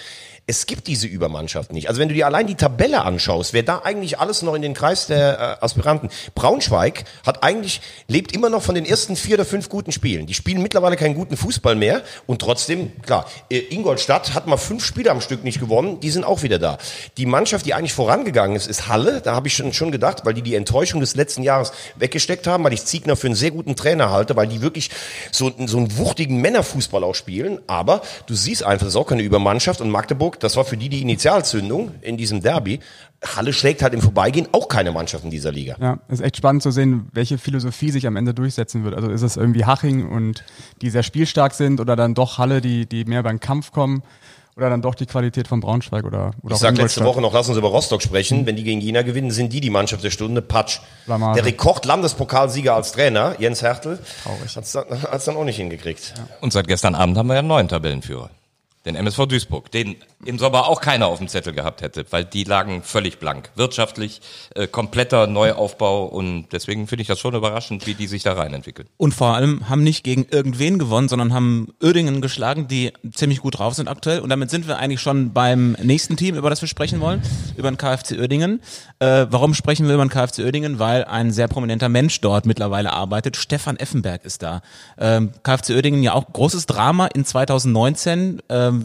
[0.49, 1.89] es gibt diese Übermannschaft nicht.
[1.89, 4.73] Also wenn du dir allein die Tabelle anschaust, wer da eigentlich alles noch in den
[4.73, 6.09] Kreis der äh, Aspiranten.
[6.35, 10.27] Braunschweig hat eigentlich, lebt immer noch von den ersten vier oder fünf guten Spielen.
[10.27, 14.87] Die spielen mittlerweile keinen guten Fußball mehr und trotzdem, klar, äh, Ingolstadt hat mal fünf
[14.87, 16.79] Spiele am Stück nicht gewonnen, die sind auch wieder da.
[17.19, 19.21] Die Mannschaft, die eigentlich vorangegangen ist, ist Halle.
[19.21, 22.65] Da habe ich schon, schon gedacht, weil die die Enttäuschung des letzten Jahres weggesteckt haben,
[22.65, 24.89] weil ich Ziegner für einen sehr guten Trainer halte, weil die wirklich
[25.31, 27.61] so, so einen wuchtigen Männerfußball auch spielen.
[27.67, 30.89] Aber du siehst einfach, das ist auch keine Übermannschaft und Magdeburg das war für die
[30.89, 32.81] die Initialzündung in diesem Derby.
[33.37, 35.77] Halle schlägt halt im Vorbeigehen auch keine Mannschaft in dieser Liga.
[35.81, 38.95] Ja, ist echt spannend zu sehen, welche Philosophie sich am Ende durchsetzen wird.
[38.95, 40.45] Also ist es irgendwie Haching und
[40.83, 44.03] die sehr spielstark sind oder dann doch Halle, die, die mehr beim Kampf kommen
[44.59, 47.49] oder dann doch die Qualität von Braunschweig oder oder Ich sag letzte Woche noch, lass
[47.49, 48.45] uns über Rostock sprechen.
[48.45, 50.43] Wenn die gegen Jena gewinnen, sind die die Mannschaft der Stunde.
[50.43, 50.81] Patsch.
[51.07, 51.37] Blamage.
[51.37, 54.01] Der Rekord-Landespokalsieger als Trainer, Jens Hertel,
[54.55, 56.15] hat es dann, hat's dann auch nicht hingekriegt.
[56.41, 58.31] Und seit gestern Abend haben wir ja einen neuen Tabellenführer.
[58.89, 62.45] Den MSV Duisburg, den im Sommer auch keiner auf dem Zettel gehabt hätte, weil die
[62.45, 63.51] lagen völlig blank.
[63.55, 64.23] Wirtschaftlich,
[64.55, 68.55] äh, kompletter Neuaufbau und deswegen finde ich das schon überraschend, wie die sich da rein
[68.55, 68.89] entwickeln.
[68.97, 73.59] Und vor allem haben nicht gegen irgendwen gewonnen, sondern haben Uerdingen geschlagen, die ziemlich gut
[73.59, 74.21] drauf sind aktuell.
[74.21, 77.21] Und damit sind wir eigentlich schon beim nächsten Team, über das wir sprechen wollen,
[77.57, 78.63] über den KfC Uerdingen.
[79.01, 80.79] Äh, warum sprechen wir über den KfC Uerdingen?
[80.79, 83.37] Weil ein sehr prominenter Mensch dort mittlerweile arbeitet.
[83.37, 84.63] Stefan Effenberg ist da.
[84.97, 88.41] Ähm, KfC Uerdingen ja auch großes Drama in 2019.
[88.49, 88.78] Ähm,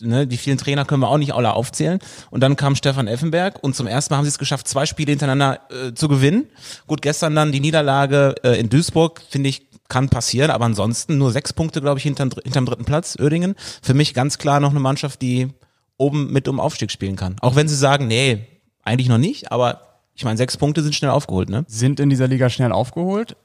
[0.00, 1.98] ne, die vielen Trainer können wir auch nicht alle aufzählen.
[2.30, 5.10] Und dann kam Stefan Effenberg und zum ersten Mal haben sie es geschafft, zwei Spiele
[5.10, 6.46] hintereinander äh, zu gewinnen.
[6.86, 11.32] Gut, gestern dann die Niederlage äh, in Duisburg, finde ich, kann passieren, aber ansonsten nur
[11.32, 13.54] sechs Punkte, glaube ich, hinterm, hinterm dritten Platz, Oerdingen.
[13.82, 15.48] Für mich ganz klar noch eine Mannschaft, die
[15.96, 17.36] oben mit um Aufstieg spielen kann.
[17.40, 18.46] Auch wenn sie sagen, nee,
[18.82, 19.82] eigentlich noch nicht, aber
[20.14, 21.64] ich meine, sechs Punkte sind schnell aufgeholt, ne?
[21.66, 23.36] Sind in dieser Liga schnell aufgeholt.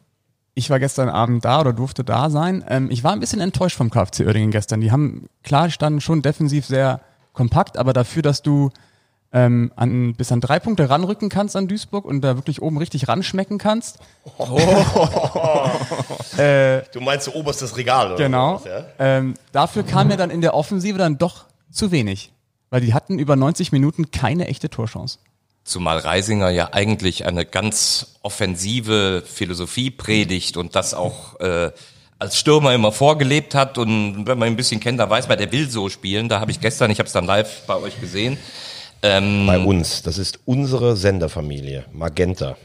[0.58, 2.64] Ich war gestern Abend da oder durfte da sein.
[2.68, 4.80] Ähm, ich war ein bisschen enttäuscht vom KfC Uerdingen gestern.
[4.80, 7.02] Die haben, klar, standen schon defensiv sehr
[7.34, 8.72] kompakt, aber dafür, dass du
[9.34, 13.10] ähm, an, bis an drei Punkte ranrücken kannst an Duisburg und da wirklich oben richtig
[13.10, 14.00] ranschmecken kannst.
[16.38, 18.24] äh, du meinst so oberstes Regal, oder?
[18.24, 18.56] Genau.
[18.56, 18.86] Was, ja?
[18.98, 22.32] ähm, dafür kam mir dann in der Offensive dann doch zu wenig.
[22.70, 25.20] Weil die hatten über 90 Minuten keine echte Torchance.
[25.66, 31.72] Zumal Reisinger ja eigentlich eine ganz offensive Philosophie predigt und das auch äh,
[32.20, 33.78] als Stürmer immer vorgelebt hat.
[33.78, 36.30] Und wenn man ihn ein bisschen kennt, da weiß man, der will so spielen.
[36.30, 38.38] Da habe ich gestern, ich habe es dann live bei euch gesehen.
[39.02, 40.02] Ähm, Bei uns.
[40.04, 41.86] Das ist unsere Senderfamilie.
[41.92, 42.58] Magenta.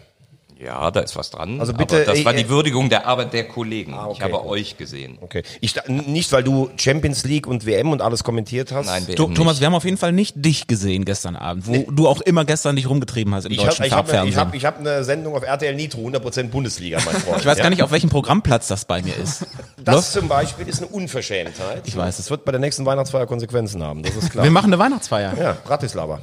[0.62, 1.58] Ja, da ist was dran.
[1.58, 3.94] Also bitte, aber das war äh, die Würdigung der Arbeit der Kollegen.
[3.94, 4.14] Ah, okay.
[4.18, 5.16] Ich habe euch gesehen.
[5.22, 5.42] Okay.
[5.62, 8.86] Ich, nicht, weil du Champions League und WM und alles kommentiert hast.
[8.86, 9.60] Nein, WM To- Thomas, nicht.
[9.60, 12.76] wir haben auf jeden Fall nicht dich gesehen gestern Abend, wo du auch immer gestern
[12.76, 14.40] dich rumgetrieben hast im Ich habe deutschen ich hab, ich Farbfernsehen.
[14.40, 17.38] hab, ich hab eine Sendung auf RTL Nitro, 100% Bundesliga, mein Freund.
[17.40, 17.62] Ich weiß ja?
[17.64, 19.46] gar nicht, auf welchem Programmplatz das bei mir ist.
[19.82, 21.84] Das zum Beispiel ist eine Unverschämtheit.
[21.86, 22.18] Ich weiß.
[22.18, 24.44] Das wird bei der nächsten Weihnachtsfeier Konsequenzen haben, das ist klar.
[24.44, 25.32] Wir machen eine Weihnachtsfeier.
[25.40, 26.20] ja, Bratislava.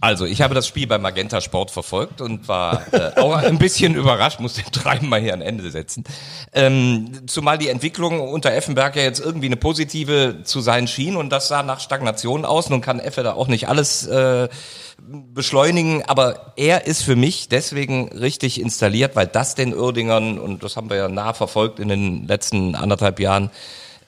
[0.00, 3.94] Also, ich habe das Spiel bei Magenta Sport verfolgt und war äh, auch ein bisschen
[3.96, 6.04] überrascht, muss den Treiben mal hier ein Ende setzen.
[6.52, 11.30] Ähm, zumal die Entwicklung unter Effenberg ja jetzt irgendwie eine positive zu sein schien und
[11.30, 12.68] das sah nach Stagnation aus.
[12.68, 14.48] Nun kann Effe da auch nicht alles äh,
[14.98, 20.76] beschleunigen, aber er ist für mich deswegen richtig installiert, weil das den Uerdingern, und das
[20.76, 23.50] haben wir ja nah verfolgt in den letzten anderthalb Jahren,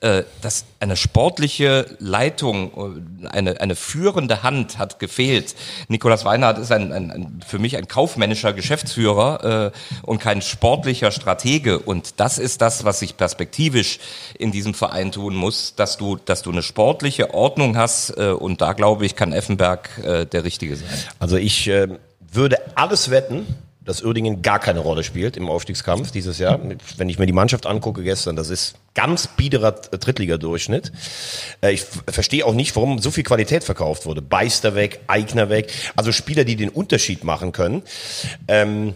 [0.01, 5.55] dass eine sportliche Leitung, äh, eine, eine führende Hand hat gefehlt.
[5.89, 11.11] Nikolas Weinhardt ist ein, ein, ein für mich ein kaufmännischer Geschäftsführer äh, und kein sportlicher
[11.11, 11.79] Stratege.
[11.79, 13.99] Und das ist das, was sich perspektivisch
[14.39, 18.11] in diesem Verein tun muss, dass du, dass du eine sportliche Ordnung hast.
[18.17, 20.89] Äh, und da glaube ich, kann Effenberg äh, der Richtige sein.
[21.19, 21.89] Also ich äh,
[22.31, 23.47] würde alles wetten,
[23.89, 26.61] dass Uerdingen gar keine Rolle spielt im Aufstiegskampf dieses Jahr.
[26.99, 30.93] Wenn ich mir die Mannschaft angucke gestern, das ist ganz biederer Drittligadurchschnitt.
[31.63, 34.21] Äh, ich verstehe auch nicht, warum so viel Qualität verkauft wurde.
[34.21, 37.83] Beister weg, Eigner weg, also Spieler, die den Unterschied machen können.
[38.47, 38.95] Ähm,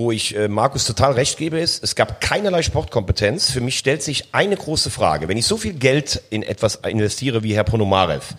[0.00, 3.50] wo ich äh, Markus total recht gebe, ist, es gab keinerlei Sportkompetenz.
[3.50, 5.28] Für mich stellt sich eine große Frage.
[5.28, 8.34] Wenn ich so viel Geld in etwas investiere wie Herr Ponomarev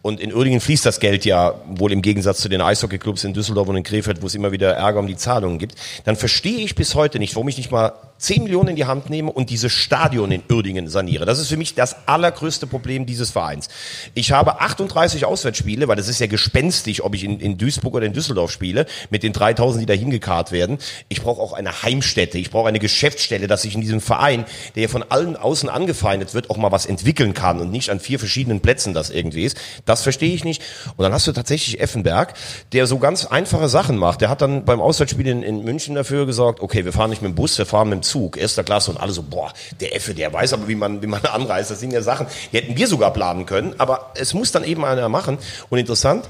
[0.00, 3.68] und in Uerdingen fließt das Geld ja wohl im Gegensatz zu den Eishockeyclubs in Düsseldorf
[3.68, 6.74] und in Krefeld, wo es immer wieder Ärger um die Zahlungen gibt, dann verstehe ich
[6.74, 7.92] bis heute nicht, warum ich nicht mal
[8.22, 11.26] 10 Millionen in die Hand nehme und dieses Stadion in Uerdingen saniere.
[11.26, 13.68] Das ist für mich das allergrößte Problem dieses Vereins.
[14.14, 18.06] Ich habe 38 Auswärtsspiele, weil das ist ja gespenstig, ob ich in, in Duisburg oder
[18.06, 20.78] in Düsseldorf spiele, mit den 3000, die da hingekarrt werden.
[21.08, 24.44] Ich brauche auch eine Heimstätte, ich brauche eine Geschäftsstelle, dass ich in diesem Verein,
[24.76, 27.98] der ja von allen außen angefeindet wird, auch mal was entwickeln kann und nicht an
[27.98, 29.56] vier verschiedenen Plätzen das irgendwie ist.
[29.84, 30.62] Das verstehe ich nicht.
[30.96, 32.34] Und dann hast du tatsächlich Effenberg,
[32.70, 34.20] der so ganz einfache Sachen macht.
[34.20, 37.32] Der hat dann beim Auswärtsspiel in, in München dafür gesorgt, okay, wir fahren nicht mit
[37.32, 40.14] dem Bus, wir fahren mit dem Zug, erster Klasse und alle so, boah, der Effe,
[40.14, 41.70] der weiß aber, wie man, wie man anreist.
[41.70, 44.84] Das sind ja Sachen, die hätten wir sogar planen können, aber es muss dann eben
[44.84, 45.38] einer machen.
[45.70, 46.28] Und interessant,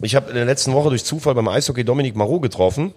[0.00, 2.94] ich habe in der letzten Woche durch Zufall beim Eishockey Dominik Marot getroffen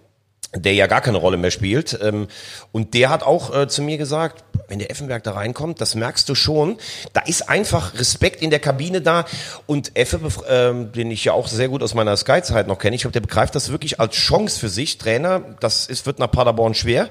[0.55, 1.99] der ja gar keine Rolle mehr spielt.
[2.01, 2.27] Ähm,
[2.71, 6.27] und der hat auch äh, zu mir gesagt, wenn der Effenberg da reinkommt, das merkst
[6.27, 6.77] du schon,
[7.13, 9.25] da ist einfach Respekt in der Kabine da.
[9.65, 10.19] Und Effe,
[10.49, 13.21] ähm, den ich ja auch sehr gut aus meiner Sky-Zeit noch kenne, ich glaube, der
[13.21, 14.97] begreift das wirklich als Chance für sich.
[14.97, 17.09] Trainer, das ist, wird nach Paderborn schwer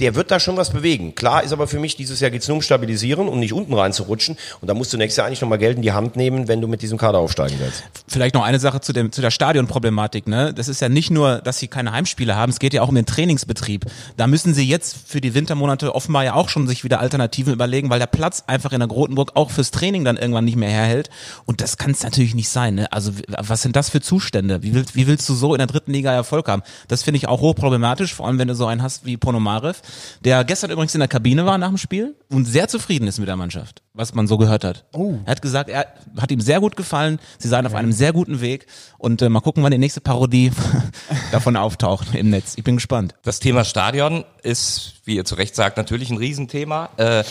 [0.00, 1.14] der wird da schon was bewegen.
[1.14, 4.36] Klar ist aber für mich, dieses Jahr geht's nur um Stabilisieren, um nicht unten reinzurutschen.
[4.60, 6.66] Und da musst du nächstes Jahr eigentlich nochmal Geld in die Hand nehmen, wenn du
[6.66, 7.84] mit diesem Kader aufsteigen willst.
[8.08, 10.26] Vielleicht noch eine Sache zu, dem, zu der Stadionproblematik.
[10.26, 10.54] Ne?
[10.54, 12.94] Das ist ja nicht nur, dass sie keine Heimspiele haben, es geht ja auch um
[12.94, 13.86] den Trainingsbetrieb.
[14.16, 17.90] Da müssen sie jetzt für die Wintermonate offenbar ja auch schon sich wieder Alternativen überlegen,
[17.90, 21.10] weil der Platz einfach in der Grotenburg auch fürs Training dann irgendwann nicht mehr herhält.
[21.44, 22.76] Und das kann es natürlich nicht sein.
[22.76, 22.92] Ne?
[22.92, 24.62] Also was sind das für Zustände?
[24.62, 26.62] Wie willst, wie willst du so in der dritten Liga Erfolg haben?
[26.88, 29.81] Das finde ich auch hochproblematisch, vor allem wenn du so einen hast wie Ponomarev
[30.24, 33.28] der gestern übrigens in der Kabine war nach dem Spiel und sehr zufrieden ist mit
[33.28, 34.84] der Mannschaft, was man so gehört hat.
[34.92, 35.14] Oh.
[35.24, 35.86] Er hat gesagt, er
[36.18, 38.66] hat ihm sehr gut gefallen, sie seien auf einem sehr guten Weg
[38.98, 40.52] und äh, mal gucken, wann die nächste Parodie
[41.32, 42.54] davon auftaucht im Netz.
[42.56, 43.14] Ich bin gespannt.
[43.22, 46.90] Das Thema Stadion ist, wie ihr zu Recht sagt, natürlich ein Riesenthema.
[46.96, 47.24] Äh,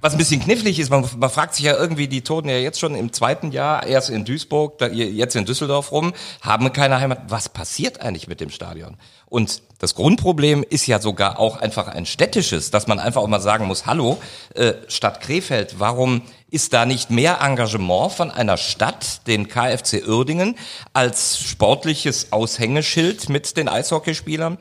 [0.00, 2.80] was ein bisschen knifflig ist, man, man fragt sich ja irgendwie, die toten ja jetzt
[2.80, 7.22] schon im zweiten Jahr, erst in Duisburg, da, jetzt in Düsseldorf rum, haben keine Heimat.
[7.28, 8.96] Was passiert eigentlich mit dem Stadion?
[9.26, 13.40] Und das Grundproblem ist ja sogar auch einfach ein städtisches, dass man einfach auch mal
[13.40, 14.18] sagen muss, hallo,
[14.54, 20.56] äh, Stadt Krefeld, warum ist da nicht mehr Engagement von einer Stadt, den KfC Uerdingen,
[20.94, 24.58] als sportliches Aushängeschild mit den Eishockeyspielern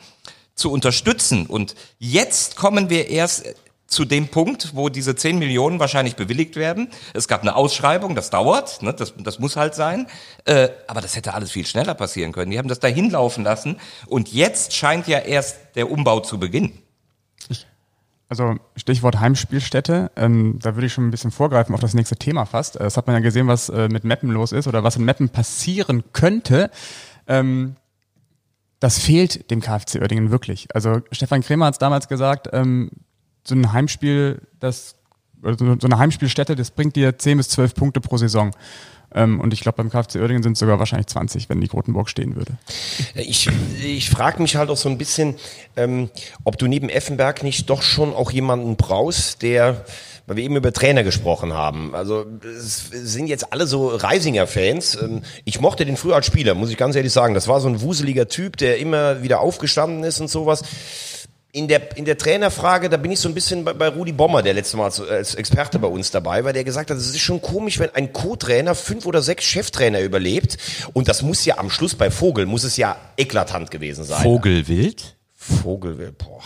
[0.54, 1.46] zu unterstützen?
[1.48, 3.56] Und jetzt kommen wir erst
[3.90, 6.90] zu dem Punkt, wo diese 10 Millionen wahrscheinlich bewilligt werden.
[7.14, 10.08] Es gab eine Ausschreibung, das dauert, ne, das, das muss halt sein.
[10.46, 12.52] Äh, aber das hätte alles viel schneller passieren können.
[12.52, 16.84] Die haben das dahin laufen lassen und jetzt scheint ja erst der Umbau zu beginnen.
[18.30, 22.46] Also Stichwort Heimspielstätte, ähm, da würde ich schon ein bisschen vorgreifen auf das nächste Thema
[22.46, 22.76] fast.
[22.76, 25.04] Äh, das hat man ja gesehen, was äh, mit Meppen los ist oder was in
[25.04, 26.70] Meppen passieren könnte.
[27.28, 27.76] Ähm,
[28.80, 30.68] das fehlt dem KfC Oerdingen wirklich.
[30.76, 32.92] Also Stefan Kremer hat es damals gesagt, ähm,
[33.44, 34.96] so ein Heimspiel, das,
[35.42, 38.52] so eine Heimspielstätte, das bringt dir 10 bis 12 Punkte pro Saison.
[39.14, 42.10] Ähm, und ich glaube, beim KfC Oerdingen sind es sogar wahrscheinlich 20, wenn die Grotenburg
[42.10, 42.54] stehen würde.
[43.16, 43.50] Ich,
[43.84, 45.36] ich frage mich halt auch so ein bisschen,
[45.76, 46.10] ähm,
[46.44, 49.84] ob du neben Effenberg nicht doch schon auch jemanden brauchst, der
[50.30, 51.96] weil wir eben über Trainer gesprochen haben.
[51.96, 55.00] Also es sind jetzt alle so Reisinger-Fans.
[55.02, 57.34] Ähm, ich mochte den früher als Spieler, muss ich ganz ehrlich sagen.
[57.34, 60.62] Das war so ein wuseliger Typ, der immer wieder aufgestanden ist und sowas
[61.52, 64.44] in der, in der Trainerfrage, da bin ich so ein bisschen bei, bei Rudi Bommer,
[64.44, 67.20] der letzte Mal als, als Experte bei uns dabei war, der gesagt hat, es ist
[67.20, 70.58] schon komisch, wenn ein Co-Trainer fünf oder sechs Cheftrainer überlebt.
[70.94, 74.22] Und das muss ja am Schluss bei Vogel, muss es ja eklatant gewesen sein.
[74.22, 75.16] Vogelwild?
[75.36, 76.42] Vogelwild, boah.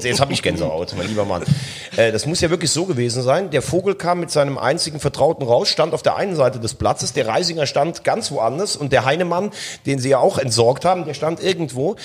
[0.00, 1.42] Jetzt habe ich Gänsehaut, mein lieber Mann.
[1.96, 3.50] Äh, das muss ja wirklich so gewesen sein.
[3.50, 7.12] Der Vogel kam mit seinem einzigen Vertrauten raus, stand auf der einen Seite des Platzes,
[7.12, 9.50] der Reisinger stand ganz woanders und der Heinemann,
[9.86, 11.96] den sie ja auch entsorgt haben, der stand irgendwo.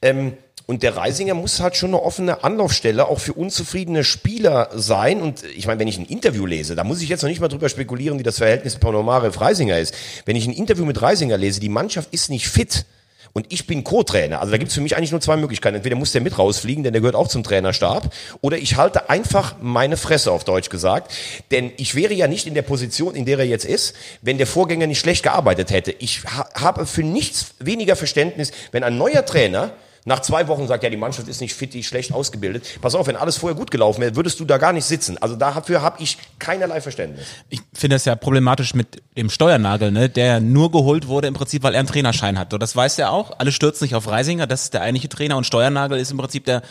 [0.00, 5.22] Ähm, und der Reisinger muss halt schon eine offene Anlaufstelle auch für unzufriedene Spieler sein.
[5.22, 7.46] Und ich meine, wenn ich ein Interview lese, da muss ich jetzt noch nicht mal
[7.46, 9.94] drüber spekulieren, wie das Verhältnis Ponomarev-Reisinger ist.
[10.24, 12.84] Wenn ich ein Interview mit Reisinger lese, die Mannschaft ist nicht fit.
[13.32, 14.40] Und ich bin Co-Trainer.
[14.40, 15.76] Also da gibt's für mich eigentlich nur zwei Möglichkeiten.
[15.76, 19.56] Entweder muss der mit rausfliegen, denn der gehört auch zum Trainerstab, oder ich halte einfach
[19.60, 21.12] meine Fresse, auf Deutsch gesagt.
[21.50, 24.46] Denn ich wäre ja nicht in der Position, in der er jetzt ist, wenn der
[24.46, 25.92] Vorgänger nicht schlecht gearbeitet hätte.
[25.92, 29.72] Ich ha habe für nichts weniger Verständnis, wenn ein neuer Trainer
[30.06, 32.78] nach zwei Wochen sagt, ja, die Mannschaft ist nicht fit, die ist schlecht ausgebildet.
[32.80, 35.18] Pass auf, wenn alles vorher gut gelaufen wäre, würdest du da gar nicht sitzen.
[35.18, 37.26] Also dafür habe ich keinerlei Verständnis.
[37.48, 41.64] Ich finde es ja problematisch mit dem Steuernagel, ne, der nur geholt wurde im Prinzip,
[41.64, 42.52] weil er einen Trainerschein hat.
[42.52, 43.38] So, das weiß er auch.
[43.38, 46.44] Alle stürzen sich auf Reisinger, das ist der eigentliche Trainer und Steuernagel ist im Prinzip
[46.44, 46.62] der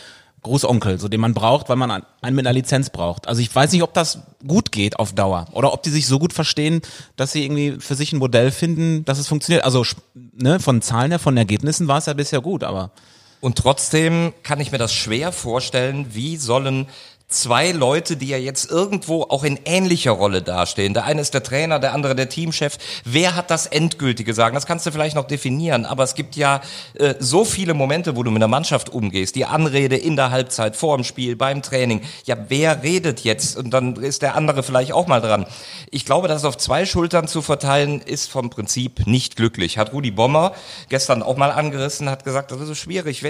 [0.42, 3.28] Großonkel, so den man braucht, weil man einen mit einer Lizenz braucht.
[3.28, 6.18] Also ich weiß nicht, ob das gut geht auf Dauer oder ob die sich so
[6.18, 6.80] gut verstehen,
[7.16, 9.64] dass sie irgendwie für sich ein Modell finden, dass es funktioniert.
[9.64, 12.92] Also ne, von Zahlen her, von Ergebnissen war es ja bisher gut, aber
[13.40, 16.88] und trotzdem kann ich mir das schwer vorstellen, wie sollen
[17.36, 20.94] zwei Leute, die ja jetzt irgendwo auch in ähnlicher Rolle dastehen.
[20.94, 22.78] Der eine ist der Trainer, der andere der Teamchef.
[23.04, 24.54] Wer hat das endgültige Sagen?
[24.54, 26.60] Das kannst du vielleicht noch definieren, aber es gibt ja
[26.94, 29.36] äh, so viele Momente, wo du mit der Mannschaft umgehst.
[29.36, 32.00] Die Anrede in der Halbzeit, vor dem Spiel, beim Training.
[32.24, 33.56] Ja, wer redet jetzt?
[33.56, 35.46] Und dann ist der andere vielleicht auch mal dran.
[35.90, 39.78] Ich glaube, das auf zwei Schultern zu verteilen, ist vom Prinzip nicht glücklich.
[39.78, 40.52] Hat Rudi Bommer
[40.88, 43.24] gestern auch mal angerissen, hat gesagt, das ist so schwierig.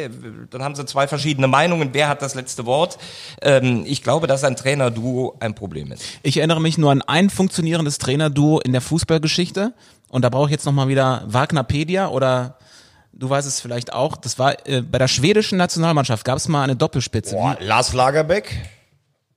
[0.51, 1.91] Dann haben sie zwei verschiedene Meinungen.
[1.93, 2.99] Wer hat das letzte Wort?
[3.43, 6.05] Ähm, ich glaube, dass ein Trainerduo ein Problem ist.
[6.23, 9.73] Ich erinnere mich nur an ein funktionierendes Trainerduo in der Fußballgeschichte.
[10.09, 12.59] Und da brauche ich jetzt nochmal wieder Wagnerpedia oder
[13.13, 14.17] du weißt es vielleicht auch.
[14.17, 17.35] Das war äh, bei der schwedischen Nationalmannschaft gab es mal eine Doppelspitze.
[17.35, 18.57] Boah, Lars Lagerbeck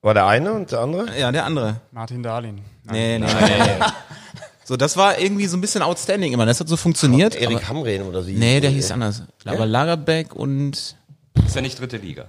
[0.02, 1.18] war der eine und der andere?
[1.18, 1.76] Ja, der andere.
[1.92, 2.60] Martin Dahlin.
[2.84, 3.84] Nee, nee, nee.
[4.70, 6.46] So, das war irgendwie so ein bisschen outstanding immer.
[6.46, 7.34] Das hat so funktioniert.
[7.34, 8.34] Erik aber, Hamrehn oder sie?
[8.34, 9.24] nee, der hieß anders.
[9.44, 10.94] Aber Lagerbeck und
[11.44, 12.26] Ist ja nicht dritte Liga.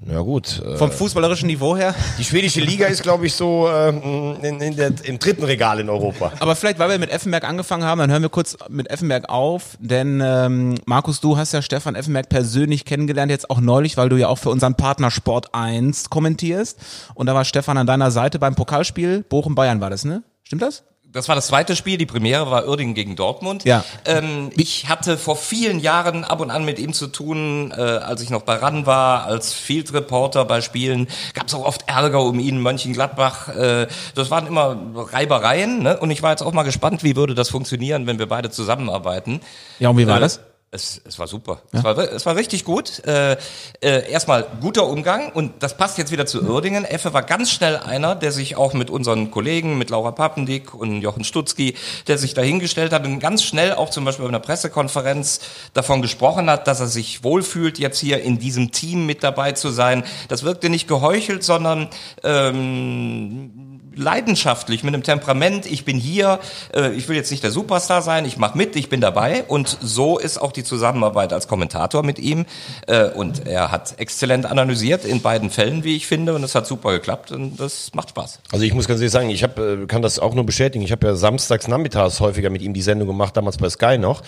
[0.00, 0.62] Na gut.
[0.64, 1.94] Äh, vom fußballerischen Niveau her.
[2.18, 5.88] die schwedische Liga ist, glaube ich, so ähm, in, in der, im dritten Regal in
[5.88, 6.32] Europa.
[6.38, 9.76] Aber vielleicht, weil wir mit Effenberg angefangen haben, dann hören wir kurz mit Effenberg auf.
[9.80, 14.16] Denn ähm, Markus, du hast ja Stefan Effenberg persönlich kennengelernt, jetzt auch neulich, weil du
[14.16, 16.78] ja auch für unseren Partner Sport 1 kommentierst.
[17.14, 19.24] Und da war Stefan an deiner Seite beim Pokalspiel.
[19.28, 20.22] Bochum-Bayern war das, ne?
[20.44, 20.84] Stimmt das?
[21.12, 23.64] Das war das zweite Spiel, die Premiere war Uerdingen gegen Dortmund.
[23.64, 23.84] Ja.
[24.04, 28.20] Ähm, ich hatte vor vielen Jahren ab und an mit ihm zu tun, äh, als
[28.20, 31.08] ich noch bei RAN war, als Field Reporter bei Spielen.
[31.32, 33.48] Gab es auch oft Ärger um ihn, Mönchengladbach.
[33.48, 35.82] Äh, das waren immer Reibereien.
[35.82, 35.96] Ne?
[35.98, 39.40] Und ich war jetzt auch mal gespannt, wie würde das funktionieren, wenn wir beide zusammenarbeiten.
[39.78, 40.40] Ja, und wie war Äh, das?
[40.76, 41.62] Es, es war super.
[41.72, 43.02] Es, war, es war richtig gut.
[43.06, 43.38] Äh,
[43.80, 46.84] äh, erstmal guter Umgang und das passt jetzt wieder zu Uerdingen.
[46.84, 51.00] Effe war ganz schnell einer, der sich auch mit unseren Kollegen, mit Laura Pappendick und
[51.00, 51.76] Jochen Stutzki,
[52.08, 55.40] der sich dahingestellt hat und ganz schnell auch zum Beispiel bei einer Pressekonferenz
[55.72, 59.70] davon gesprochen hat, dass er sich wohlfühlt, jetzt hier in diesem Team mit dabei zu
[59.70, 60.04] sein.
[60.28, 61.88] Das wirkte nicht geheuchelt, sondern
[62.22, 66.38] ähm, leidenschaftlich, mit einem Temperament, ich bin hier,
[66.74, 69.78] äh, ich will jetzt nicht der Superstar sein, ich mache mit, ich bin dabei und
[69.80, 72.46] so ist auch die Zusammenarbeit als Kommentator mit ihm
[72.86, 76.66] äh, und er hat exzellent analysiert in beiden Fällen, wie ich finde und es hat
[76.66, 78.40] super geklappt und das macht Spaß.
[78.52, 80.84] Also ich muss ganz ehrlich sagen, ich hab, äh, kann das auch nur bestätigen.
[80.84, 84.22] Ich habe ja samstags nachmittags häufiger mit ihm die Sendung gemacht, damals bei Sky noch.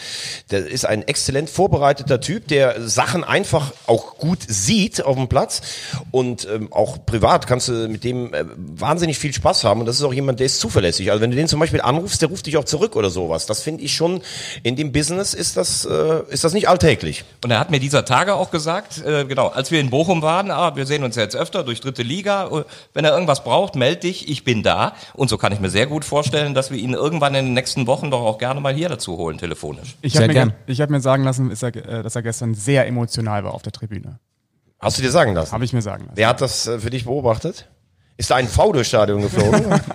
[0.50, 5.62] Der ist ein exzellent vorbereiteter Typ, der Sachen einfach auch gut sieht auf dem Platz
[6.10, 9.96] und ähm, auch privat kannst du mit dem äh, wahnsinnig viel Spaß haben und das
[9.96, 11.10] ist auch jemand, der ist zuverlässig.
[11.10, 13.46] Also wenn du den zum Beispiel anrufst, der ruft dich auch zurück oder sowas.
[13.46, 14.20] Das finde ich schon,
[14.62, 17.24] in dem Business ist das, äh, ist das nicht alltäglich.
[17.44, 20.50] Und er hat mir dieser Tage auch gesagt, äh, genau, als wir in Bochum waren,
[20.50, 22.64] ah, wir sehen uns ja jetzt öfter durch dritte Liga, äh,
[22.94, 24.94] wenn er irgendwas braucht, meld dich, ich bin da.
[25.14, 27.86] Und so kann ich mir sehr gut vorstellen, dass wir ihn irgendwann in den nächsten
[27.86, 29.96] Wochen doch auch gerne mal hier dazu holen, telefonisch.
[30.02, 32.86] Ich habe mir, ich hab mir sagen lassen, ist er, äh, dass er gestern sehr
[32.86, 34.18] emotional war auf der Tribüne.
[34.80, 35.52] Hast du dir sagen lassen?
[35.52, 36.16] Habe ich mir sagen lassen.
[36.16, 37.66] Wer hat das äh, für dich beobachtet?
[38.18, 39.64] Ist da ein V durchs Stadion geflogen?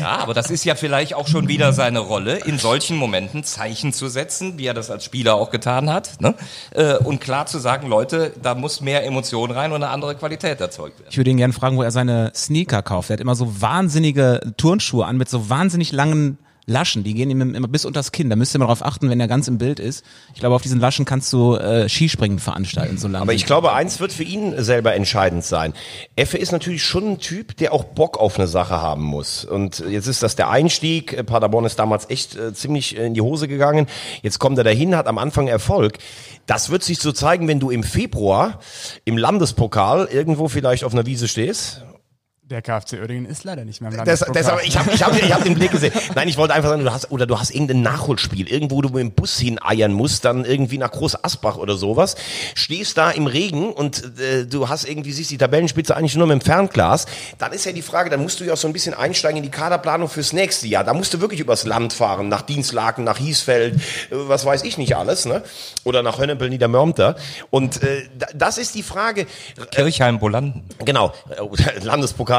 [0.00, 3.92] Ja, aber das ist ja vielleicht auch schon wieder seine Rolle, in solchen Momenten Zeichen
[3.92, 6.20] zu setzen, wie er das als Spieler auch getan hat.
[6.20, 6.34] Ne?
[6.72, 10.60] Äh, Und klar zu sagen, Leute, da muss mehr Emotion rein und eine andere Qualität
[10.60, 11.08] erzeugt werden.
[11.10, 13.10] Ich würde ihn gerne fragen, wo er seine Sneaker kauft.
[13.10, 17.02] Er hat immer so wahnsinnige Turnschuhe an mit so wahnsinnig langen Laschen.
[17.02, 18.30] Die gehen ihm immer bis unters Kinn.
[18.30, 20.04] Da müsst ihr mal drauf achten, wenn er ganz im Bild ist.
[20.34, 23.22] Ich glaube, auf diesen Laschen kannst du äh, Skispringen veranstalten, so lange.
[23.22, 25.74] Aber ich glaube, eins wird für ihn selber entscheidend sein.
[26.14, 29.44] Effe ist natürlich schon ein Typ, der auch Bock auf eine Sache haben muss.
[29.44, 31.12] Und jetzt ist das der Einstieg.
[31.12, 33.86] Äh, Paderborn ist damals echt äh, ziemlich in die Hose gegangen.
[34.22, 35.98] Jetzt kommt er dahin, hat am Anfang Erfolg.
[36.46, 38.60] Das wird sich so zeigen, wenn du im Februar
[39.04, 41.82] im Landespokal irgendwo vielleicht auf einer Wiese stehst
[42.52, 44.42] Der KfC Uerdingen ist leider nicht mehr im Das, Landespokal.
[44.42, 45.92] das, aber ich habe ich hab, ich hab den Blick gesehen.
[46.14, 48.88] Nein, ich wollte einfach sagen, du hast oder du hast irgendein Nachholspiel, irgendwo wo du
[48.90, 52.14] mit dem Bus hineiern musst, dann irgendwie nach Groß Asbach oder sowas,
[52.54, 56.40] stehst da im Regen und äh, du hast irgendwie siehst die Tabellenspitze eigentlich nur mit
[56.40, 57.06] dem Fernglas,
[57.38, 59.42] dann ist ja die Frage, dann musst du ja auch so ein bisschen einsteigen in
[59.42, 60.84] die Kaderplanung fürs nächste Jahr.
[60.84, 63.78] Da musst du wirklich übers Land fahren, nach Dienstlaken, nach Hiesfeld, äh,
[64.10, 65.42] was weiß ich nicht alles, ne?
[65.84, 67.16] Oder nach Hönnepel, Niedermörmter.
[67.50, 69.26] Und äh, da- das ist die Frage.
[69.70, 70.62] Kirchheim-Bolanden.
[70.84, 71.80] Genau, äh,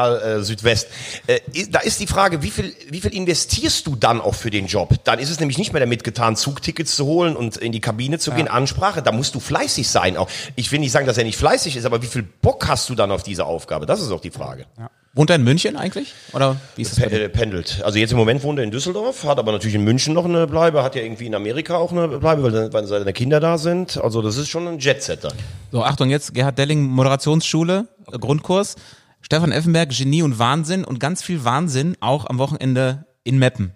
[0.08, 0.88] Landespokal äh, Südwest.
[1.26, 1.40] Äh,
[1.70, 4.94] da ist die Frage, wie viel, wie viel investierst du dann auch für den Job?
[5.04, 8.18] Dann ist es nämlich nicht mehr damit getan, Zugtickets zu holen und in die Kabine
[8.18, 9.02] zu gehen, Ansprache.
[9.02, 10.16] Da musst du fleißig sein.
[10.16, 12.88] Auch ich will nicht sagen, dass er nicht fleißig ist, aber wie viel Bock hast
[12.88, 13.86] du dann auf diese Aufgabe?
[13.86, 14.66] Das ist auch die Frage.
[15.16, 16.12] Wohnt er in München eigentlich?
[16.32, 17.80] Oder wie ist das äh, pendelt.
[17.84, 20.48] Also jetzt im Moment wohnt er in Düsseldorf, hat aber natürlich in München noch eine
[20.48, 23.56] Bleibe, hat ja irgendwie in Amerika auch eine Bleibe, weil, seine- weil seine Kinder da
[23.56, 23.96] sind.
[24.02, 25.32] Also das ist schon ein Jetsetter.
[25.70, 28.74] So, Achtung, jetzt Gerhard Delling, Moderationsschule, äh, Grundkurs.
[29.24, 33.72] Stefan Effenberg, Genie und Wahnsinn und ganz viel Wahnsinn auch am Wochenende in Meppen.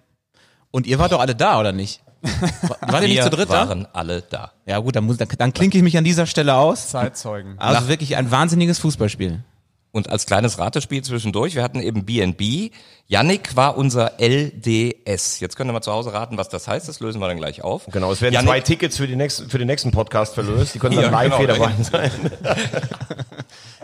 [0.69, 2.03] Und ihr wart doch alle da, oder nicht?
[2.21, 3.67] War- Wart ihr nicht zu dritt da?
[3.67, 4.51] waren alle da.
[4.67, 6.89] Ja gut, dann, muss, dann, dann klinke ich mich an dieser Stelle aus.
[6.89, 7.57] Zeitzeugen.
[7.57, 9.43] Also wirklich ein wahnsinniges Fußballspiel.
[9.91, 12.71] Und als kleines Ratespiel zwischendurch, wir hatten eben BNB.
[13.07, 15.39] Yannick war unser LDS.
[15.39, 16.87] Jetzt könnt ihr mal zu Hause raten, was das heißt.
[16.87, 17.87] Das lösen wir dann gleich auf.
[17.91, 20.75] Genau, es werden Yannick- zwei Tickets für, die nächsten, für den nächsten Podcast verlöst.
[20.75, 21.53] Die können dann Ja, live genau.
[21.55, 22.11] dabei sein.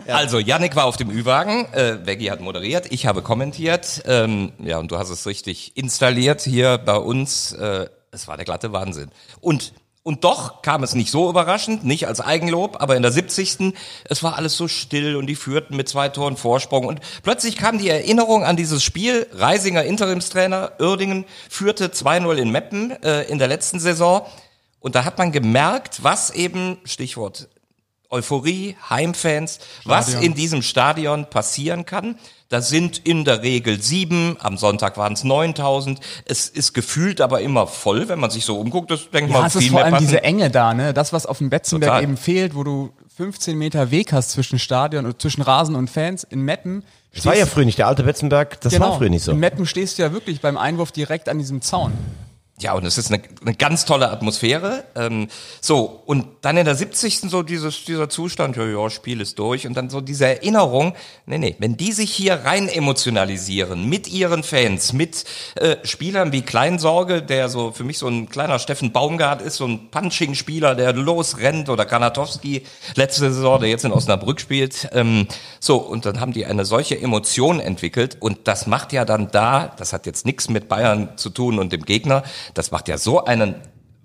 [0.06, 4.78] Also, Yannick war auf dem Ü-Wagen, äh, Veggie hat moderiert, ich habe kommentiert, ähm, ja,
[4.78, 7.50] und du hast es richtig installiert hier bei uns.
[7.52, 9.10] Äh, es war der glatte Wahnsinn.
[9.40, 9.72] Und
[10.06, 13.74] und doch kam es nicht so überraschend, nicht als Eigenlob, aber in der 70.
[14.04, 16.86] Es war alles so still und die führten mit zwei Toren Vorsprung.
[16.86, 19.26] Und plötzlich kam die Erinnerung an dieses Spiel.
[19.32, 24.24] Reisinger Interimstrainer, Uerdingen führte 2-0 in Meppen äh, in der letzten Saison.
[24.78, 27.48] Und da hat man gemerkt, was eben, Stichwort
[28.08, 32.16] Euphorie, Heimfans, was in diesem Stadion passieren kann.
[32.48, 35.98] Da sind in der Regel sieben, am Sonntag waren es 9000.
[36.26, 38.90] Es ist gefühlt aber immer voll, wenn man sich so umguckt.
[38.90, 40.06] Das denkt Ja, man es ist viel vor mehr allem passen.
[40.06, 40.94] diese Enge da, ne?
[40.94, 42.02] Das, was auf dem Betzenberg Total.
[42.04, 46.22] eben fehlt, wo du 15 Meter Weg hast zwischen Stadion und zwischen Rasen und Fans.
[46.22, 46.84] In Meppen.
[47.14, 49.32] Das war ja früher nicht, der alte Betzenberg, das genau, war früher nicht so.
[49.32, 51.92] In Meppen stehst du ja wirklich beim Einwurf direkt an diesem Zaun.
[52.58, 54.84] Ja, und es ist eine, eine ganz tolle Atmosphäre.
[54.94, 55.28] Ähm,
[55.60, 57.28] so, und dann in der 70.
[57.28, 59.66] so dieses, dieser Zustand, ja, ja, Spiel ist durch.
[59.66, 60.94] Und dann so diese Erinnerung,
[61.26, 65.26] nee, nee, wenn die sich hier rein emotionalisieren mit ihren Fans, mit
[65.56, 69.66] äh, Spielern wie Kleinsorge, der so für mich so ein kleiner Steffen Baumgart ist, so
[69.66, 72.62] ein Punching-Spieler, der losrennt, oder Kanatowski,
[72.94, 74.88] letzte Saison, der jetzt in Osnabrück spielt.
[74.92, 75.28] Ähm,
[75.60, 78.16] so, und dann haben die eine solche Emotion entwickelt.
[78.18, 81.70] Und das macht ja dann da, das hat jetzt nichts mit Bayern zu tun und
[81.70, 82.22] dem Gegner,
[82.54, 83.56] das macht ja so einen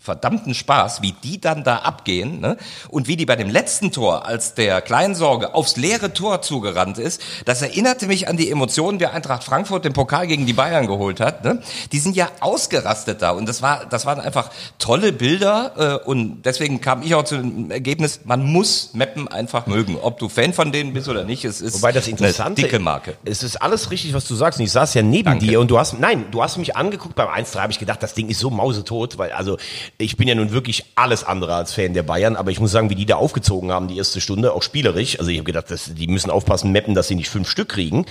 [0.02, 2.58] verdammten Spaß, wie die dann da abgehen ne?
[2.90, 7.22] und wie die bei dem letzten Tor, als der Kleinsorge aufs leere Tor zugerannt ist,
[7.46, 11.20] das erinnerte mich an die Emotionen, die Eintracht Frankfurt den Pokal gegen die Bayern geholt
[11.20, 11.44] hat.
[11.44, 11.62] Ne?
[11.92, 14.50] Die sind ja ausgerastet da und das war, das waren einfach
[14.80, 19.68] tolle Bilder äh, und deswegen kam ich auch zu dem Ergebnis, man muss Meppen einfach
[19.68, 21.46] mögen, ob du Fan von denen bist oder nicht.
[21.46, 23.18] Es ist Wobei das Interessante eine dicke Marke.
[23.24, 24.60] Es ist alles richtig, was du sagst.
[24.60, 25.46] Und ich saß ja neben Danke.
[25.46, 28.16] dir und du hast, nein, du hast mich angeguckt beim 1-3, habe ich gedacht, das
[28.16, 29.58] Ding ist so mausetot, weil, also,
[30.02, 32.90] ich bin ja nun wirklich alles andere als Fan der Bayern, aber ich muss sagen,
[32.90, 35.20] wie die da aufgezogen haben, die erste Stunde, auch spielerisch.
[35.20, 38.06] Also, ich habe gedacht, das, die müssen aufpassen, mappen, dass sie nicht fünf Stück kriegen.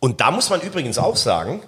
[0.00, 1.62] Und da muss man übrigens auch sagen,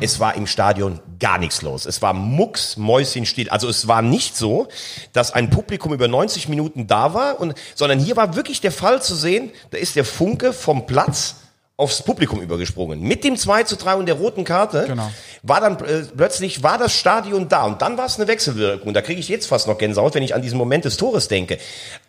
[0.00, 1.86] es war im Stadion gar nichts los.
[1.86, 3.48] Es war mucks, mäuschenstill.
[3.48, 4.68] Also es war nicht so,
[5.12, 9.02] dass ein Publikum über 90 Minuten da war, und, sondern hier war wirklich der Fall
[9.02, 11.36] zu sehen, da ist der Funke vom Platz
[11.78, 13.00] aufs Publikum übergesprungen.
[13.00, 15.10] Mit dem 2 zu 3 und der roten Karte Genau.
[15.44, 18.92] war dann äh, plötzlich war das Stadion da und dann war es eine Wechselwirkung.
[18.92, 21.56] Da kriege ich jetzt fast noch Gänsehaut, wenn ich an diesen Moment des Tores denke.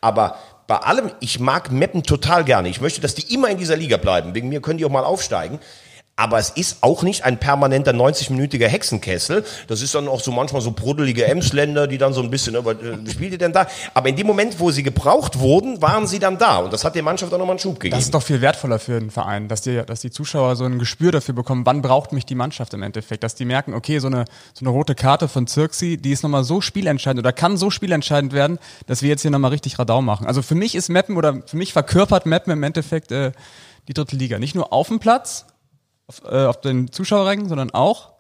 [0.02, 2.68] Aber bei allem, ich mag Meppen total gerne.
[2.68, 4.34] Ich möchte, dass die immer in dieser Liga bleiben.
[4.34, 5.60] Wegen mir können die auch mal aufsteigen.
[6.20, 9.46] Aber es ist auch nicht ein permanenter 90-minütiger Hexenkessel.
[9.68, 12.74] Das ist dann auch so manchmal so bruddelige Emsländer, die dann so ein bisschen, aber
[12.74, 13.68] äh, wie spielt ihr denn da?
[13.94, 16.58] Aber in dem Moment, wo sie gebraucht wurden, waren sie dann da.
[16.58, 17.96] Und das hat der Mannschaft auch nochmal einen Schub gegeben.
[17.96, 20.78] Das ist doch viel wertvoller für den Verein, dass die, dass die Zuschauer so ein
[20.78, 23.24] Gespür dafür bekommen, wann braucht mich die Mannschaft im Endeffekt.
[23.24, 26.44] Dass die merken, okay, so eine, so eine rote Karte von Zirksi, die ist nochmal
[26.44, 30.28] so spielentscheidend oder kann so spielentscheidend werden, dass wir jetzt hier nochmal richtig Radau machen.
[30.28, 33.32] Also für mich ist Meppen oder für mich verkörpert Meppen im Endeffekt äh,
[33.88, 34.38] die dritte Liga.
[34.38, 35.46] Nicht nur auf dem Platz,
[36.10, 38.14] auf, äh, auf den Zuschauerrängen, sondern auch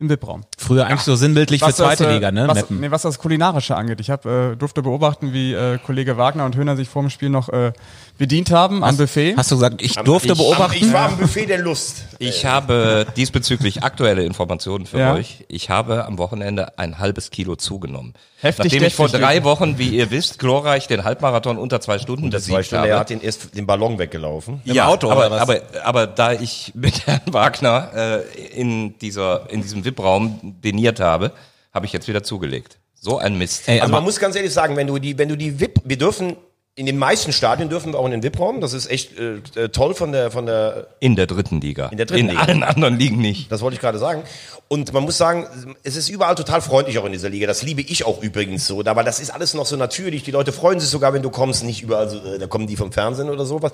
[0.00, 0.42] im VIP-Raum.
[0.56, 2.46] Früher eigentlich so sinnbildlich für zweite das, äh, Liga, ne?
[2.46, 4.00] Was, nee, was das Kulinarische angeht.
[4.00, 7.30] Ich hab, äh, durfte beobachten, wie äh, Kollege Wagner und Höhner sich vor dem Spiel
[7.30, 7.72] noch äh,
[8.16, 9.36] bedient haben am Buffet.
[9.36, 10.76] Hast du gesagt, ich durfte ich- beobachten?
[10.84, 12.04] Ich war am Buffet der Lust.
[12.20, 15.14] Ich habe diesbezüglich aktuelle Informationen für Ja.
[15.14, 15.44] euch.
[15.48, 18.14] Ich habe am Wochenende ein halbes Kilo zugenommen.
[18.40, 19.42] Heftig, Nachdem ich vor drei.
[19.42, 22.90] Wochen, wie ihr wisst, glorreich den Halbmarathon unter zwei Stunden Das zwei besiegt Stunden, habe.
[22.92, 24.62] er hat den erst den Ballon weggelaufen.
[24.64, 25.40] Im ja, Auto, aber, oder was?
[25.40, 31.32] aber, aber da ich mit Herrn Wagner äh, in dieser in diesem VIP-Raum deniert habe,
[31.72, 32.78] habe ich jetzt wieder zugelegt.
[32.94, 33.68] So ein Mist.
[33.68, 35.80] Ey, Also aber man muss ganz ehrlich sagen, wenn du die, wenn du die VIP,
[35.84, 36.36] wir dürfen
[36.78, 38.60] in den meisten Stadien dürfen wir auch in den VIP-Raum.
[38.60, 41.88] Das ist echt äh, äh, toll von der von der in der dritten Liga.
[41.88, 42.42] In der dritten in Liga.
[42.42, 43.50] allen anderen Ligen nicht.
[43.50, 44.22] Das wollte ich gerade sagen.
[44.68, 45.46] Und man muss sagen,
[45.82, 47.46] es ist überall total freundlich auch in dieser Liga.
[47.48, 48.84] Das liebe ich auch übrigens so.
[48.84, 50.22] Aber das ist alles noch so natürlich.
[50.22, 51.64] Die Leute freuen sich sogar, wenn du kommst.
[51.64, 53.72] Nicht überall, so, äh, da kommen die vom Fernsehen oder sowas.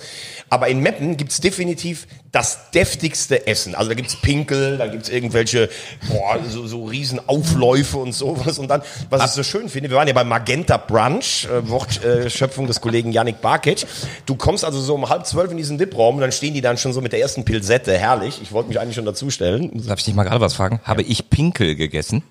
[0.49, 3.75] Aber in Meppen gibt's definitiv das deftigste Essen.
[3.75, 5.69] Also da gibt's Pinkel, da gibt's irgendwelche
[6.09, 8.59] boah, so, so riesen Aufläufe und sowas.
[8.59, 8.81] Und dann,
[9.11, 12.94] was ich so schön finde, wir waren ja beim Magenta Brunch, äh, Wortschöpfung des Kollegen
[12.99, 13.87] Yannick Barkic.
[14.27, 16.77] Du kommst also so um halb zwölf in diesen VIP-Raum und dann stehen die dann
[16.77, 17.97] schon so mit der ersten Pilsette.
[17.97, 18.41] Herrlich.
[18.43, 19.71] Ich wollte mich eigentlich schon dazustellen.
[19.87, 20.81] Darf ich dich mal gerade was fragen?
[20.85, 22.23] Habe ich Pinkel gegessen?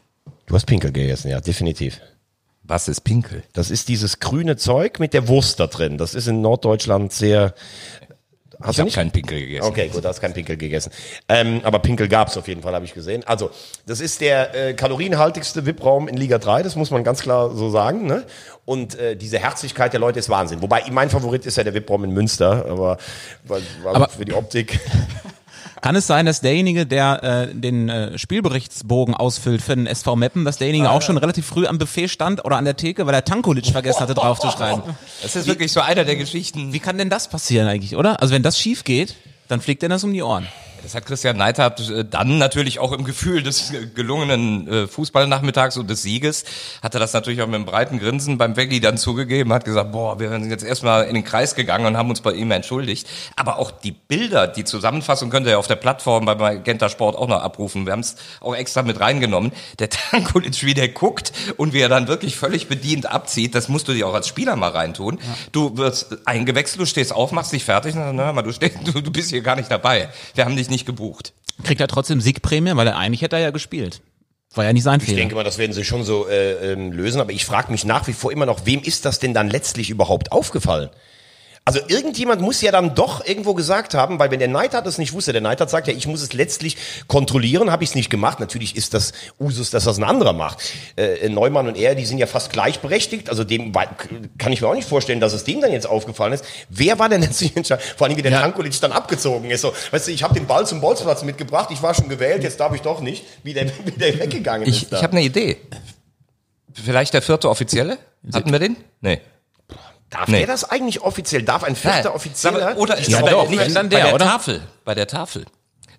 [0.45, 1.99] Du hast Pinkel gegessen, ja, definitiv.
[2.63, 3.43] Was ist Pinkel?
[3.53, 5.97] Das ist dieses grüne Zeug mit der Wurst da drin.
[5.97, 7.53] Das ist in Norddeutschland sehr.
[8.61, 9.65] Hast Ich habe keinen Pinkel gegessen.
[9.67, 10.91] Okay, gut, du hast keinen Pinkel gegessen.
[11.29, 13.23] Ähm, aber Pinkel gab's auf jeden Fall, habe ich gesehen.
[13.25, 13.51] Also,
[13.85, 17.69] das ist der äh, kalorienhaltigste VIP-Raum in Liga 3, das muss man ganz klar so
[17.69, 18.05] sagen.
[18.05, 18.25] Ne?
[18.65, 20.61] Und äh, diese Herzlichkeit der Leute ist Wahnsinn.
[20.61, 22.97] Wobei mein Favorit ist ja der VIP-Raum in Münster, aber,
[23.43, 24.79] weil, weil Aber- für die Optik.
[25.83, 30.45] Kann es sein, dass derjenige, der äh, den äh, Spielberichtsbogen ausfüllt für den SV Meppen,
[30.45, 33.25] dass derjenige auch schon relativ früh am Buffet stand oder an der Theke, weil er
[33.25, 34.81] Tankulic vergessen hatte draufzuschreiben?
[35.21, 36.71] Das ist wirklich so einer der Geschichten.
[36.71, 38.21] Wie kann denn das passieren eigentlich, oder?
[38.21, 39.15] Also wenn das schief geht,
[39.49, 40.47] dann fliegt denn das um die Ohren.
[40.83, 45.77] Das hat Christian Neidhardt äh, dann natürlich auch im Gefühl des äh, gelungenen äh, Fußballnachmittags
[45.77, 46.43] und des Sieges,
[46.81, 49.93] hat er das natürlich auch mit einem breiten Grinsen beim Veggie dann zugegeben, hat gesagt,
[49.93, 53.07] boah, wir sind jetzt erstmal in den Kreis gegangen und haben uns bei ihm entschuldigt.
[53.37, 57.29] Aber auch die Bilder, die Zusammenfassung könnt ihr auf der Plattform bei Magenta Sport auch
[57.29, 57.85] noch abrufen.
[57.85, 59.53] Wir haben es auch extra mit reingenommen.
[59.79, 63.87] Der Tankulic, wie der guckt und wie er dann wirklich völlig bedient abzieht, das musst
[63.87, 65.19] du dir auch als Spieler mal reintun.
[65.53, 69.11] Du wirst eingewechselt, du stehst auf, machst dich fertig hör mal, du, stehst, du, du
[69.11, 70.09] bist hier gar nicht dabei.
[70.35, 71.33] Wir haben dich nicht gebucht.
[71.63, 74.01] Kriegt er trotzdem Siegprämie, weil er eigentlich hätte er ja gespielt.
[74.55, 75.17] War ja nicht sein Ich Fehler.
[75.17, 78.07] denke mal, das werden sie schon so äh, ähm, lösen, aber ich frage mich nach
[78.07, 80.89] wie vor immer noch, wem ist das denn dann letztlich überhaupt aufgefallen?
[81.65, 85.13] Also irgendjemand muss ja dann doch irgendwo gesagt haben, weil wenn der Neidhardt das nicht
[85.13, 86.75] wusste, der Neidhardt sagt ja, ich muss es letztlich
[87.07, 88.41] kontrollieren, habe ich es nicht gemacht.
[88.41, 90.59] Natürlich ist das Usus, dass das ein anderer macht.
[90.97, 93.29] Äh, Neumann und er, die sind ja fast gleichberechtigt.
[93.29, 93.71] Also dem
[94.37, 96.43] kann ich mir auch nicht vorstellen, dass es dem dann jetzt aufgefallen ist.
[96.67, 97.85] Wer war denn letztlich entscheidend?
[97.97, 98.41] Vor allem, wie der Ja.
[98.41, 99.61] Tankulic dann abgezogen ist.
[99.61, 102.59] So, weißt du, ich habe den Ball zum Bolzplatz mitgebracht, ich war schon gewählt, jetzt
[102.59, 104.91] darf ich doch nicht, wie der, wie der weggegangen Ich, ist.
[104.91, 104.97] da.
[104.97, 105.55] ich habe eine Idee.
[106.73, 107.99] Vielleicht der vierte Offizielle?
[108.33, 108.75] Hatten wir den?
[108.99, 109.21] Nee.
[110.13, 110.37] Darf Nee.
[110.39, 111.41] der das eigentlich offiziell?
[111.43, 112.13] Darf ein vierter Nein.
[112.13, 112.77] Offizieller?
[112.77, 114.25] Oder ist Ja, das doch, nicht dann bei der, der oder?
[114.25, 114.61] Tafel?
[114.85, 115.45] Bei der Tafel.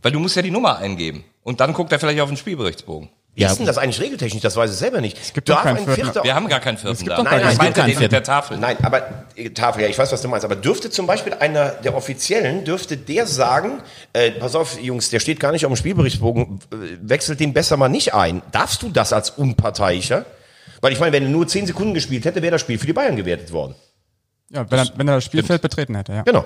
[0.03, 1.25] Weil du musst ja die Nummer eingeben.
[1.43, 3.11] Und dann guckt er vielleicht auf den Spielberichtsbogen.
[3.37, 4.43] Wie ist denn das eigentlich regeltechnisch?
[4.43, 5.19] Das weiß ich selber nicht.
[5.21, 5.95] Es gibt doch Darf ein vierten.
[6.05, 7.17] vierter Wir haben gar keinen vierten da.
[7.17, 7.57] doch gar ich keinen.
[7.57, 8.59] meinte Es gibt den keinen mit der Tafel.
[8.59, 10.45] Nein, aber äh, Tafel, ja, ich weiß, was du meinst.
[10.45, 15.19] Aber dürfte zum Beispiel einer der Offiziellen, dürfte der sagen, äh, pass auf, Jungs, der
[15.19, 18.41] steht gar nicht auf dem Spielberichtsbogen, äh, wechselt den besser mal nicht ein.
[18.53, 20.27] Darfst du das als Unparteiischer?
[20.81, 22.93] Weil ich meine, wenn er nur 10 Sekunden gespielt hätte, wäre das Spiel für die
[22.93, 23.75] Bayern gewertet worden.
[24.55, 26.23] Ja, wenn er, wenn er das Spielfeld betreten hätte, ja.
[26.23, 26.45] Genau.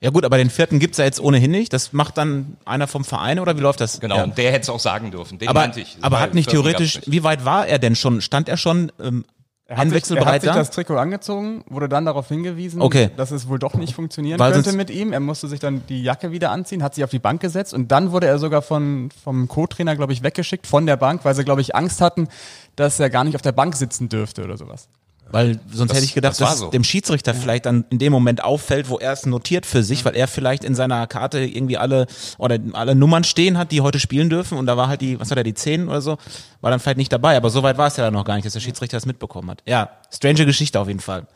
[0.00, 1.72] Ja gut, aber den vierten gibt's ja jetzt ohnehin nicht.
[1.72, 4.00] Das macht dann einer vom Verein oder wie läuft das?
[4.00, 4.24] Genau, Ja.
[4.24, 5.38] und der hätte es auch sagen dürfen.
[5.38, 5.96] Den Aber, meinte ich.
[6.00, 7.10] aber hat nicht theoretisch, nicht.
[7.12, 8.20] wie weit war er denn schon?
[8.20, 9.24] Stand er schon ähm,
[9.66, 10.56] Er hat sich, er hat sich da?
[10.56, 13.10] das Trikot angezogen, wurde dann darauf hingewiesen, Okay.
[13.16, 15.12] dass es wohl doch nicht funktionieren Weil könnte mit ihm.
[15.12, 17.92] Er musste sich dann die Jacke wieder anziehen, hat sich auf die Bank gesetzt und
[17.92, 21.44] dann wurde er sogar von, vom Co-Trainer, glaube ich, weggeschickt von der Bank, weil sie,
[21.44, 22.26] glaube ich, Angst hatten,
[22.74, 24.88] dass er gar nicht auf der Bank sitzen dürfte oder sowas.
[25.32, 26.68] Weil sonst hätte ich gedacht, das dass so.
[26.68, 30.14] dem Schiedsrichter vielleicht dann in dem Moment auffällt, wo er es notiert für sich, weil
[30.14, 32.06] er vielleicht in seiner Karte irgendwie alle
[32.36, 35.30] oder alle Nummern stehen hat, die heute spielen dürfen und da war halt die, was
[35.30, 36.18] hat er, die 10 oder so,
[36.60, 38.44] war dann vielleicht nicht dabei, aber so weit war es ja dann noch gar nicht,
[38.44, 39.62] dass der Schiedsrichter das mitbekommen hat.
[39.66, 41.26] Ja, strange Geschichte auf jeden Fall.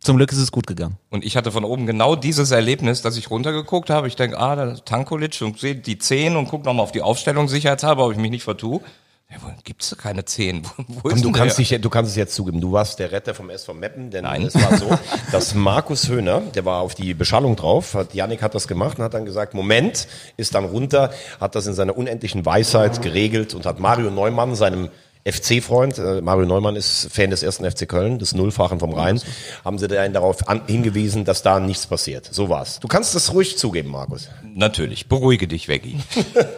[0.00, 0.98] Zum Glück ist es gut gegangen.
[1.10, 4.06] Und ich hatte von oben genau dieses Erlebnis, dass ich runtergeguckt habe.
[4.06, 7.02] Ich denke, ah, da ist Tankulic und sehe die 10 und guck nochmal auf die
[7.02, 8.80] Aufstellung sicherheitshalber, ob ich mich nicht vertue.
[9.28, 10.62] Ja, gibt's da keine 10?
[10.76, 12.60] Wo, Komm, du kannst, dich, du kannst es jetzt zugeben.
[12.60, 14.42] Du warst der Retter vom SV Meppen, denn Nein.
[14.42, 14.88] es war so,
[15.32, 19.04] dass Markus Höhner, der war auf die Beschallung drauf, hat, Janik hat das gemacht und
[19.04, 20.06] hat dann gesagt, Moment,
[20.36, 21.10] ist dann runter,
[21.40, 24.90] hat das in seiner unendlichen Weisheit geregelt und hat Mario Neumann, seinem
[25.26, 29.20] FC-Freund, äh, Mario Neumann ist Fan des ersten FC Köln, des Nullfachen vom Rhein,
[29.64, 32.28] haben sie dann darauf an, hingewiesen, dass da nichts passiert.
[32.30, 32.78] So war's.
[32.80, 34.28] Du kannst das ruhig zugeben, Markus.
[34.54, 35.98] Natürlich, beruhige dich, Veggie.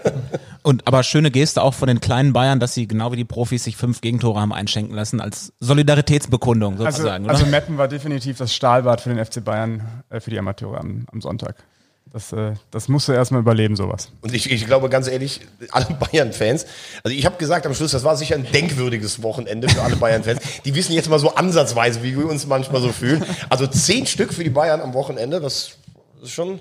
[0.62, 3.64] Und aber schöne Geste auch von den kleinen Bayern, dass sie genau wie die Profis
[3.64, 7.50] sich fünf Gegentore haben einschenken lassen als Solidaritätsbekundung Also, sozusagen, also oder?
[7.50, 11.20] Meppen war definitiv das Stahlbad für den FC Bayern, äh, für die Amateure am, am
[11.22, 11.56] Sonntag.
[12.12, 14.11] Das, äh, das musst du erstmal überleben, sowas.
[14.22, 15.40] Und ich, ich glaube ganz ehrlich,
[15.70, 16.66] alle Bayern-Fans,
[17.04, 20.40] also ich habe gesagt am Schluss, das war sicher ein denkwürdiges Wochenende für alle Bayern-Fans.
[20.64, 23.24] Die wissen jetzt mal so ansatzweise, wie wir uns manchmal so fühlen.
[23.50, 25.72] Also zehn Stück für die Bayern am Wochenende, das
[26.22, 26.61] ist schon,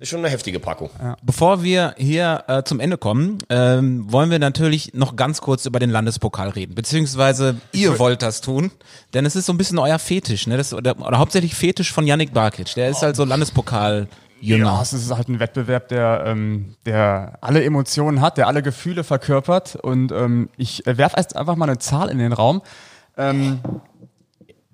[0.00, 0.90] ist schon eine heftige Packung.
[1.22, 5.78] Bevor wir hier äh, zum Ende kommen, ähm, wollen wir natürlich noch ganz kurz über
[5.78, 6.74] den Landespokal reden.
[6.74, 8.70] Beziehungsweise ihr wollt das tun,
[9.14, 10.56] denn es ist so ein bisschen euer Fetisch, ne?
[10.56, 12.74] Das, oder, oder hauptsächlich Fetisch von Yannick Barkic.
[12.74, 14.08] Der ist halt so Landespokal.
[14.40, 14.80] Ja, Jünger.
[14.82, 19.76] es ist halt ein Wettbewerb, der, ähm, der alle Emotionen hat, der alle Gefühle verkörpert.
[19.76, 22.62] Und ähm, ich äh, werfe erst einfach mal eine Zahl in den Raum.
[23.16, 23.60] Ähm,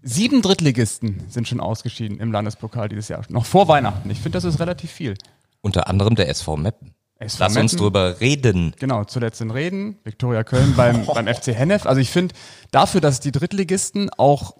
[0.02, 3.22] sieben Drittligisten sind schon ausgeschieden im Landespokal dieses Jahr.
[3.28, 4.10] Noch vor Weihnachten.
[4.10, 5.14] Ich finde, das ist relativ viel.
[5.60, 6.94] Unter anderem der SV Meppen.
[7.18, 7.84] SV Lass uns Meppen.
[7.84, 8.74] drüber reden.
[8.80, 11.86] Genau, zuletzt in Reden, Viktoria Köln beim, beim FC Hennef.
[11.86, 12.34] Also ich finde,
[12.72, 14.56] dafür, dass die Drittligisten auch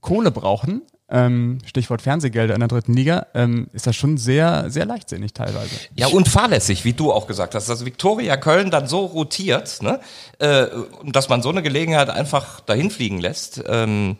[0.00, 4.86] Kohle brauchen, ähm, Stichwort Fernsehgelder in der dritten Liga, ähm, ist das schon sehr, sehr
[4.86, 5.76] leichtsinnig teilweise.
[5.94, 10.00] Ja, und fahrlässig, wie du auch gesagt hast, dass Viktoria Köln dann so rotiert, ne,
[10.38, 10.66] äh,
[11.04, 13.62] dass man so eine Gelegenheit einfach dahin fliegen lässt.
[13.66, 14.16] Ähm,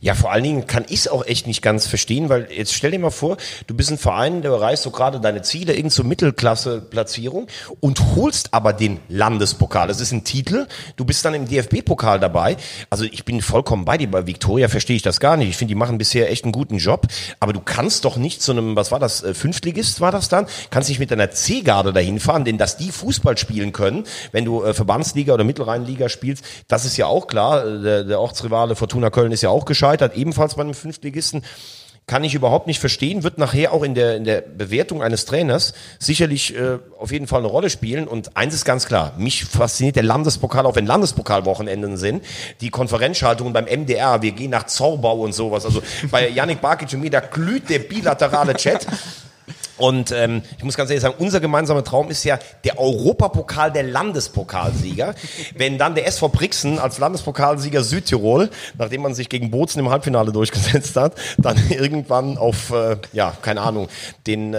[0.00, 2.90] Ja, vor allen Dingen kann ich es auch echt nicht ganz verstehen, weil jetzt stell
[2.90, 6.04] dir mal vor, du bist ein Verein, der erreichst so gerade deine Ziele, irgend so
[6.04, 7.46] Mittelklasse-Platzierung
[7.80, 9.88] und holst aber den Landespokal.
[9.88, 10.66] Das ist ein Titel,
[10.96, 12.56] du bist dann im DFB-Pokal dabei.
[12.90, 15.48] Also ich bin vollkommen bei dir, bei Viktoria verstehe ich das gar nicht.
[15.48, 17.06] Ich finde, die machen bisher echt einen guten Job,
[17.40, 20.46] aber du kannst doch nicht zu einem, was war das, äh, Fünftligist war das dann,
[20.70, 24.62] kannst nicht mit deiner C-Garde dahin fahren, denn dass die Fußball spielen können, wenn du
[24.62, 27.64] äh, Verbandsliga oder Mittelrheinliga spielst, das ist ja auch klar.
[27.66, 31.42] Äh, Der, der Ortsrivale Fortuna Köln ist ja auch gescheitert, ebenfalls bei einem Fünftligisten.
[32.08, 35.72] Kann ich überhaupt nicht verstehen, wird nachher auch in der, in der Bewertung eines Trainers
[36.00, 38.08] sicherlich äh, auf jeden Fall eine Rolle spielen.
[38.08, 42.24] Und eins ist ganz klar, mich fasziniert der Landespokal, auch wenn Landespokalwochenenden sind,
[42.60, 45.64] die Konferenzschaltungen beim MDR, wir gehen nach Zorbau und sowas.
[45.64, 48.84] Also bei Yannick Barkic und mir, da glüht der bilaterale Chat.
[49.78, 53.82] Und ähm, ich muss ganz ehrlich sagen, unser gemeinsamer Traum ist ja der Europapokal der
[53.84, 55.14] Landespokalsieger.
[55.56, 60.32] Wenn dann der SV Brixen als Landespokalsieger Südtirol, nachdem man sich gegen Bozen im Halbfinale
[60.32, 63.88] durchgesetzt hat, dann irgendwann auf, äh, ja, keine Ahnung,
[64.26, 64.58] den äh,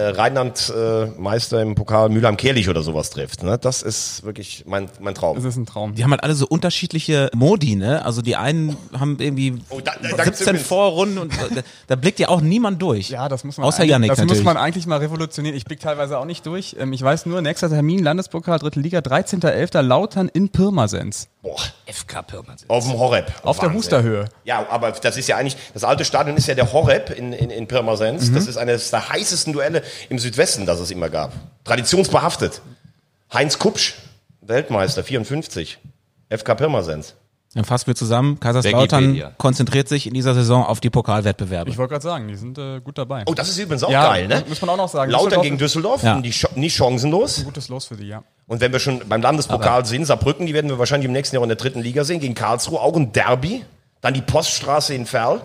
[0.67, 3.43] Rheinland-Meister im Pokal Mülheim-Kerlich oder sowas trifft.
[3.43, 3.57] Ne?
[3.57, 5.35] Das ist wirklich mein, mein Traum.
[5.35, 5.95] Das ist ein Traum.
[5.95, 8.03] Die haben halt alle so unterschiedliche Modi, ne?
[8.05, 11.61] Also die einen haben irgendwie Oh, da- da- da gibt's 17 übrigens- Vorrunden und da,
[11.87, 13.09] da blickt ja auch niemand durch.
[13.09, 14.39] Ja, das muss man Außer eigentlich- Yannick Das natürlich.
[14.39, 15.55] muss man eigentlich mal revolutionieren.
[15.55, 16.75] Ich blick teilweise auch nicht durch.
[16.79, 19.81] Ähm, Ich weiß nur, nächster Termin, Landespokal, dritte Liga, 13.11.
[19.81, 21.27] Lautern in Pirmasens.
[21.41, 22.69] Boah, FK Pirmasens.
[22.69, 23.31] auf dem Horeb.
[23.43, 23.77] Auf der Wahnsinn.
[23.77, 24.25] Husterhöhe.
[24.45, 27.49] Ja, aber das ist ja eigentlich, das alte Stadion ist ja der Horeb in, in,
[27.49, 28.29] in Pirmasens.
[28.29, 28.35] Mhm.
[28.35, 31.31] Das ist eines der heißesten Duelle im Südwesten, das es immer gab.
[31.63, 32.61] Traditionsbehaftet.
[33.33, 33.95] Heinz Kupsch,
[34.41, 35.79] Weltmeister, 54.
[36.29, 37.15] FK Pirmasens.
[37.55, 38.39] Dann fassen wir zusammen.
[38.39, 39.31] Kaiserslautern Wikipedia.
[39.37, 41.69] konzentriert sich in dieser Saison auf die Pokalwettbewerbe.
[41.69, 43.23] Ich wollte gerade sagen, die sind äh, gut dabei.
[43.27, 44.43] Oh, das ist übrigens auch Ja, geil, ne?
[44.49, 45.11] muss man auch noch sagen.
[45.11, 46.19] Lautern Düsseldorf gegen Düsseldorf, Ja.
[46.19, 47.43] die nicht chancenlos.
[47.45, 48.23] Gutes Los für die, ja.
[48.47, 51.43] Und wenn wir schon beim Landespokal sind, Saarbrücken, die werden wir wahrscheinlich im nächsten Jahr
[51.43, 53.63] in der dritten Liga sehen, gegen Karlsruhe, auch ein Derby.
[54.01, 55.41] Dann die Poststraße in Ferl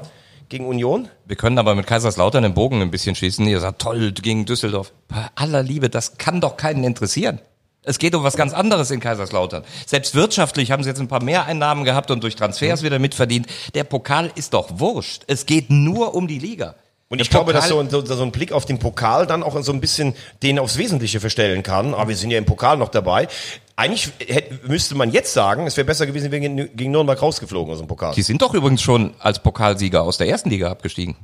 [0.48, 1.08] gegen Union.
[1.26, 3.46] Wir können aber mit Kaiserslautern den Bogen ein bisschen schießen.
[3.46, 4.92] Ihr sagt, toll, gegen Düsseldorf.
[5.08, 7.38] Bei aller Liebe, das kann doch keinen interessieren.
[7.84, 9.64] Es geht um was ganz anderes in Kaiserslautern.
[9.86, 13.46] Selbst wirtschaftlich haben sie jetzt ein paar Mehreinnahmen gehabt und durch Transfers wieder mitverdient.
[13.74, 15.22] Der Pokal ist doch wurscht.
[15.26, 16.74] Es geht nur um die Liga.
[17.08, 19.58] Und Der ich glaube, dass so, so, so ein Blick auf den Pokal dann auch
[19.62, 21.94] so ein bisschen den aufs Wesentliche verstellen kann.
[21.94, 23.28] Aber wir sind ja im Pokal noch dabei.
[23.76, 27.72] Eigentlich hätte, müsste man jetzt sagen, es wäre besser gewesen, wir wären gegen Nürnberg rausgeflogen
[27.72, 28.12] aus dem Pokal.
[28.14, 31.16] Die sind doch übrigens schon als Pokalsieger aus der ersten Liga abgestiegen.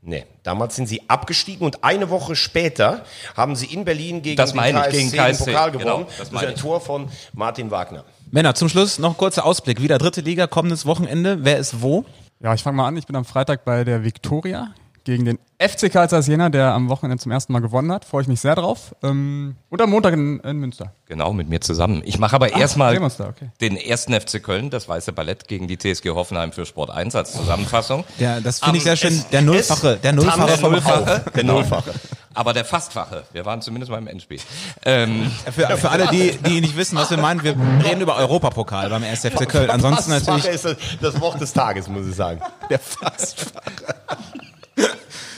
[0.00, 3.04] Nee, damals sind sie abgestiegen und eine Woche später
[3.36, 6.06] haben sie in Berlin gegen Das den ich, KSC gegen den KSC, Pokal genau, gewonnen.
[6.08, 6.60] das das meine ein ich.
[6.60, 8.04] Tor von Martin Wagner.
[8.30, 9.82] Männer, zum Schluss noch ein kurzer Ausblick.
[9.82, 11.38] Wieder dritte Liga, kommendes Wochenende.
[11.44, 12.04] Wer ist wo?
[12.40, 12.96] Ja, ich fange mal an.
[12.96, 14.72] Ich bin am Freitag bei der Viktoria
[15.08, 18.04] gegen den FC Karl Zeiss Jena, der am Wochenende zum ersten Mal gewonnen hat.
[18.04, 18.94] Freue ich mich sehr drauf.
[19.02, 20.92] Ähm, und am Montag in, in Münster.
[21.06, 22.02] Genau, mit mir zusammen.
[22.04, 23.48] Ich mache aber erstmal uns da, okay.
[23.62, 27.32] den ersten FC Köln, das weiße Ballett gegen die TSG Hoffenheim für Sport 1 als
[27.32, 28.04] Zusammenfassung.
[28.20, 29.24] Der, das finde ich Am sehr schön.
[29.32, 29.98] Der Nullfache.
[30.02, 31.24] Der Nullfache Der vom Nullfache.
[31.34, 31.94] Der Nullfache.
[32.34, 33.24] Aber der Fastfache.
[33.32, 34.38] Wir waren zumindest mal im Endspiel.
[34.84, 38.90] Ähm, Für, für alle, die, die nicht wissen, was wir meinen, wir reden über Europapokal
[38.90, 39.20] beim 1.
[39.22, 39.70] FC Köln.
[39.70, 40.98] Ansonsten Fastfache natürlich.
[41.00, 42.40] das Wort des Tages, muss ich sagen.
[42.68, 43.96] Der Fastfache.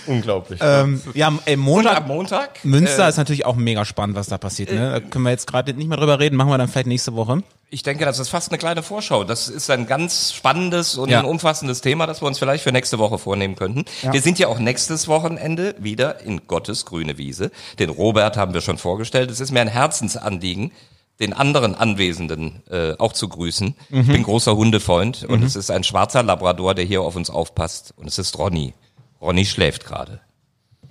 [0.06, 0.60] Unglaublich.
[0.62, 2.64] Ähm, ja, ey, Montag, ab Montag.
[2.64, 4.72] Münster ist natürlich auch mega spannend, was da passiert.
[4.72, 4.90] Ne?
[4.90, 7.42] Da können wir jetzt gerade nicht mehr drüber reden, machen wir dann vielleicht nächste Woche.
[7.72, 9.22] Ich denke, das ist fast eine kleine Vorschau.
[9.22, 11.20] Das ist ein ganz spannendes und Ja.
[11.20, 13.84] ein umfassendes Thema, das wir uns vielleicht für nächste Woche vornehmen könnten.
[14.10, 17.52] Wir sind ja auch nächstes Wochenende wieder in Gottes grüne Wiese.
[17.78, 19.30] Den Robert haben wir schon vorgestellt.
[19.30, 20.72] Es ist mir ein Herzensanliegen,
[21.20, 23.74] den anderen Anwesenden äh, auch zu grüßen.
[23.90, 27.94] Ich bin großer Hundefreund und es ist ein schwarzer Labrador, der hier auf uns aufpasst.
[27.96, 28.74] Und es ist Ronny.
[29.20, 30.20] Ronny schläft gerade.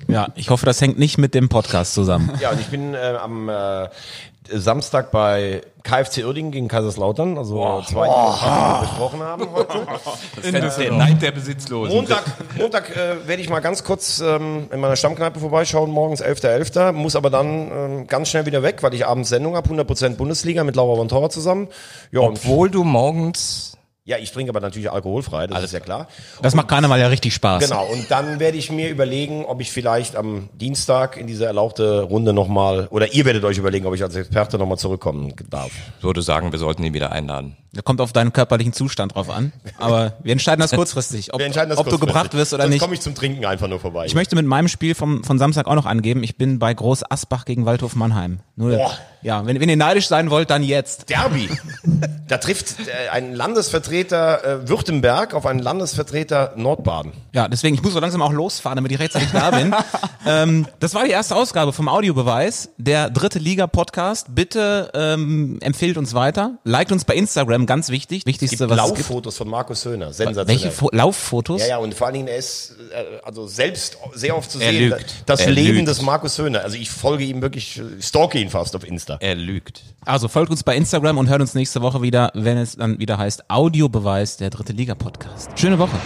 [0.08, 2.32] Ja, ich hoffe, das hängt nicht mit dem Podcast zusammen.
[2.40, 3.90] Ja, und ich bin äh, am äh,
[4.52, 9.88] Samstag bei KFC Uerdingen gegen Kaiserslautern, also zwei, die wir besprochen haben heute.
[10.60, 11.96] Das der Neid der Besitzlosen.
[11.96, 12.24] Montag,
[12.58, 17.16] Montag äh, werde ich mal ganz kurz ähm, in meiner Stammkneipe vorbeischauen, morgens 11.11., muss
[17.16, 20.76] aber dann ähm, ganz schnell wieder weg, weil ich abends Sendung habe, 100% Bundesliga mit
[20.76, 21.68] Laura von Torra zusammen.
[22.12, 23.78] Ja, und, Obwohl du morgens
[24.10, 26.08] ja, ich trinke aber natürlich alkoholfrei, das ist ja klar.
[26.42, 27.64] Das macht Karneval ja richtig Spaß.
[27.64, 32.02] Genau, und dann werde ich mir überlegen, ob ich vielleicht am Dienstag in diese erlaubte
[32.02, 35.72] Runde nochmal, oder ihr werdet euch überlegen, ob ich als Experte nochmal zurückkommen darf.
[36.02, 37.56] würde sagen, wir sollten ihn wieder einladen.
[37.72, 39.54] Da kommt auf deinen körperlichen Zustand drauf an.
[39.78, 42.16] Aber wir entscheiden das kurzfristig, ob, Wir entscheiden das ob du kurzfristig.
[42.16, 42.82] gebracht wirst oder Sonst nicht.
[42.82, 44.08] komme ich zum Trinken einfach nur vorbei.
[44.08, 46.24] Ich möchte mit meinem Spiel vom, von Samstag auch noch angeben.
[46.24, 48.40] Ich bin bei Groß Asbach gegen Waldhof Mannheim.
[48.56, 48.98] Nur Boah.
[49.22, 51.10] Ja, wenn, wenn ihr neidisch sein wollt, dann jetzt.
[51.10, 51.50] Derby.
[52.28, 57.12] Da trifft äh, ein Landesvertreter äh, Württemberg auf einen Landesvertreter Nordbaden.
[57.34, 59.74] Ja, deswegen, ich muss so langsam auch losfahren, damit ich rechtzeitig da bin.
[60.26, 64.28] ähm, das war die erste Ausgabe vom Audiobeweis, der dritte Liga-Podcast.
[64.36, 66.58] Bitte ähm, empfehlt uns weiter.
[66.64, 68.20] Liked uns bei Instagram, ganz wichtig.
[68.20, 69.00] Es Wichtigste, gibt was es gibt.
[69.00, 70.14] Lauffotos von Markus Höhner.
[70.14, 70.48] Sensationell.
[70.48, 71.62] Welche Fo Lauffotos?
[71.62, 74.72] Ja, ja, und vor allen Dingen, er ist äh, also selbst sehr oft zu Er
[74.72, 74.90] sehen.
[74.90, 75.24] lügt.
[75.26, 75.88] Das Er Leben lügt.
[75.90, 76.62] des Markus Höhner.
[76.62, 79.18] Also ich folge ihm wirklich, äh, stalke ihn fast auf Insta.
[79.20, 79.84] Er lügt.
[80.06, 83.18] Also folgt uns bei Instagram und hört uns nächste Woche wieder, wenn es dann wieder
[83.18, 85.58] heißt Audiobeweis, der dritte Liga-Podcast.
[85.60, 85.98] Schöne Woche.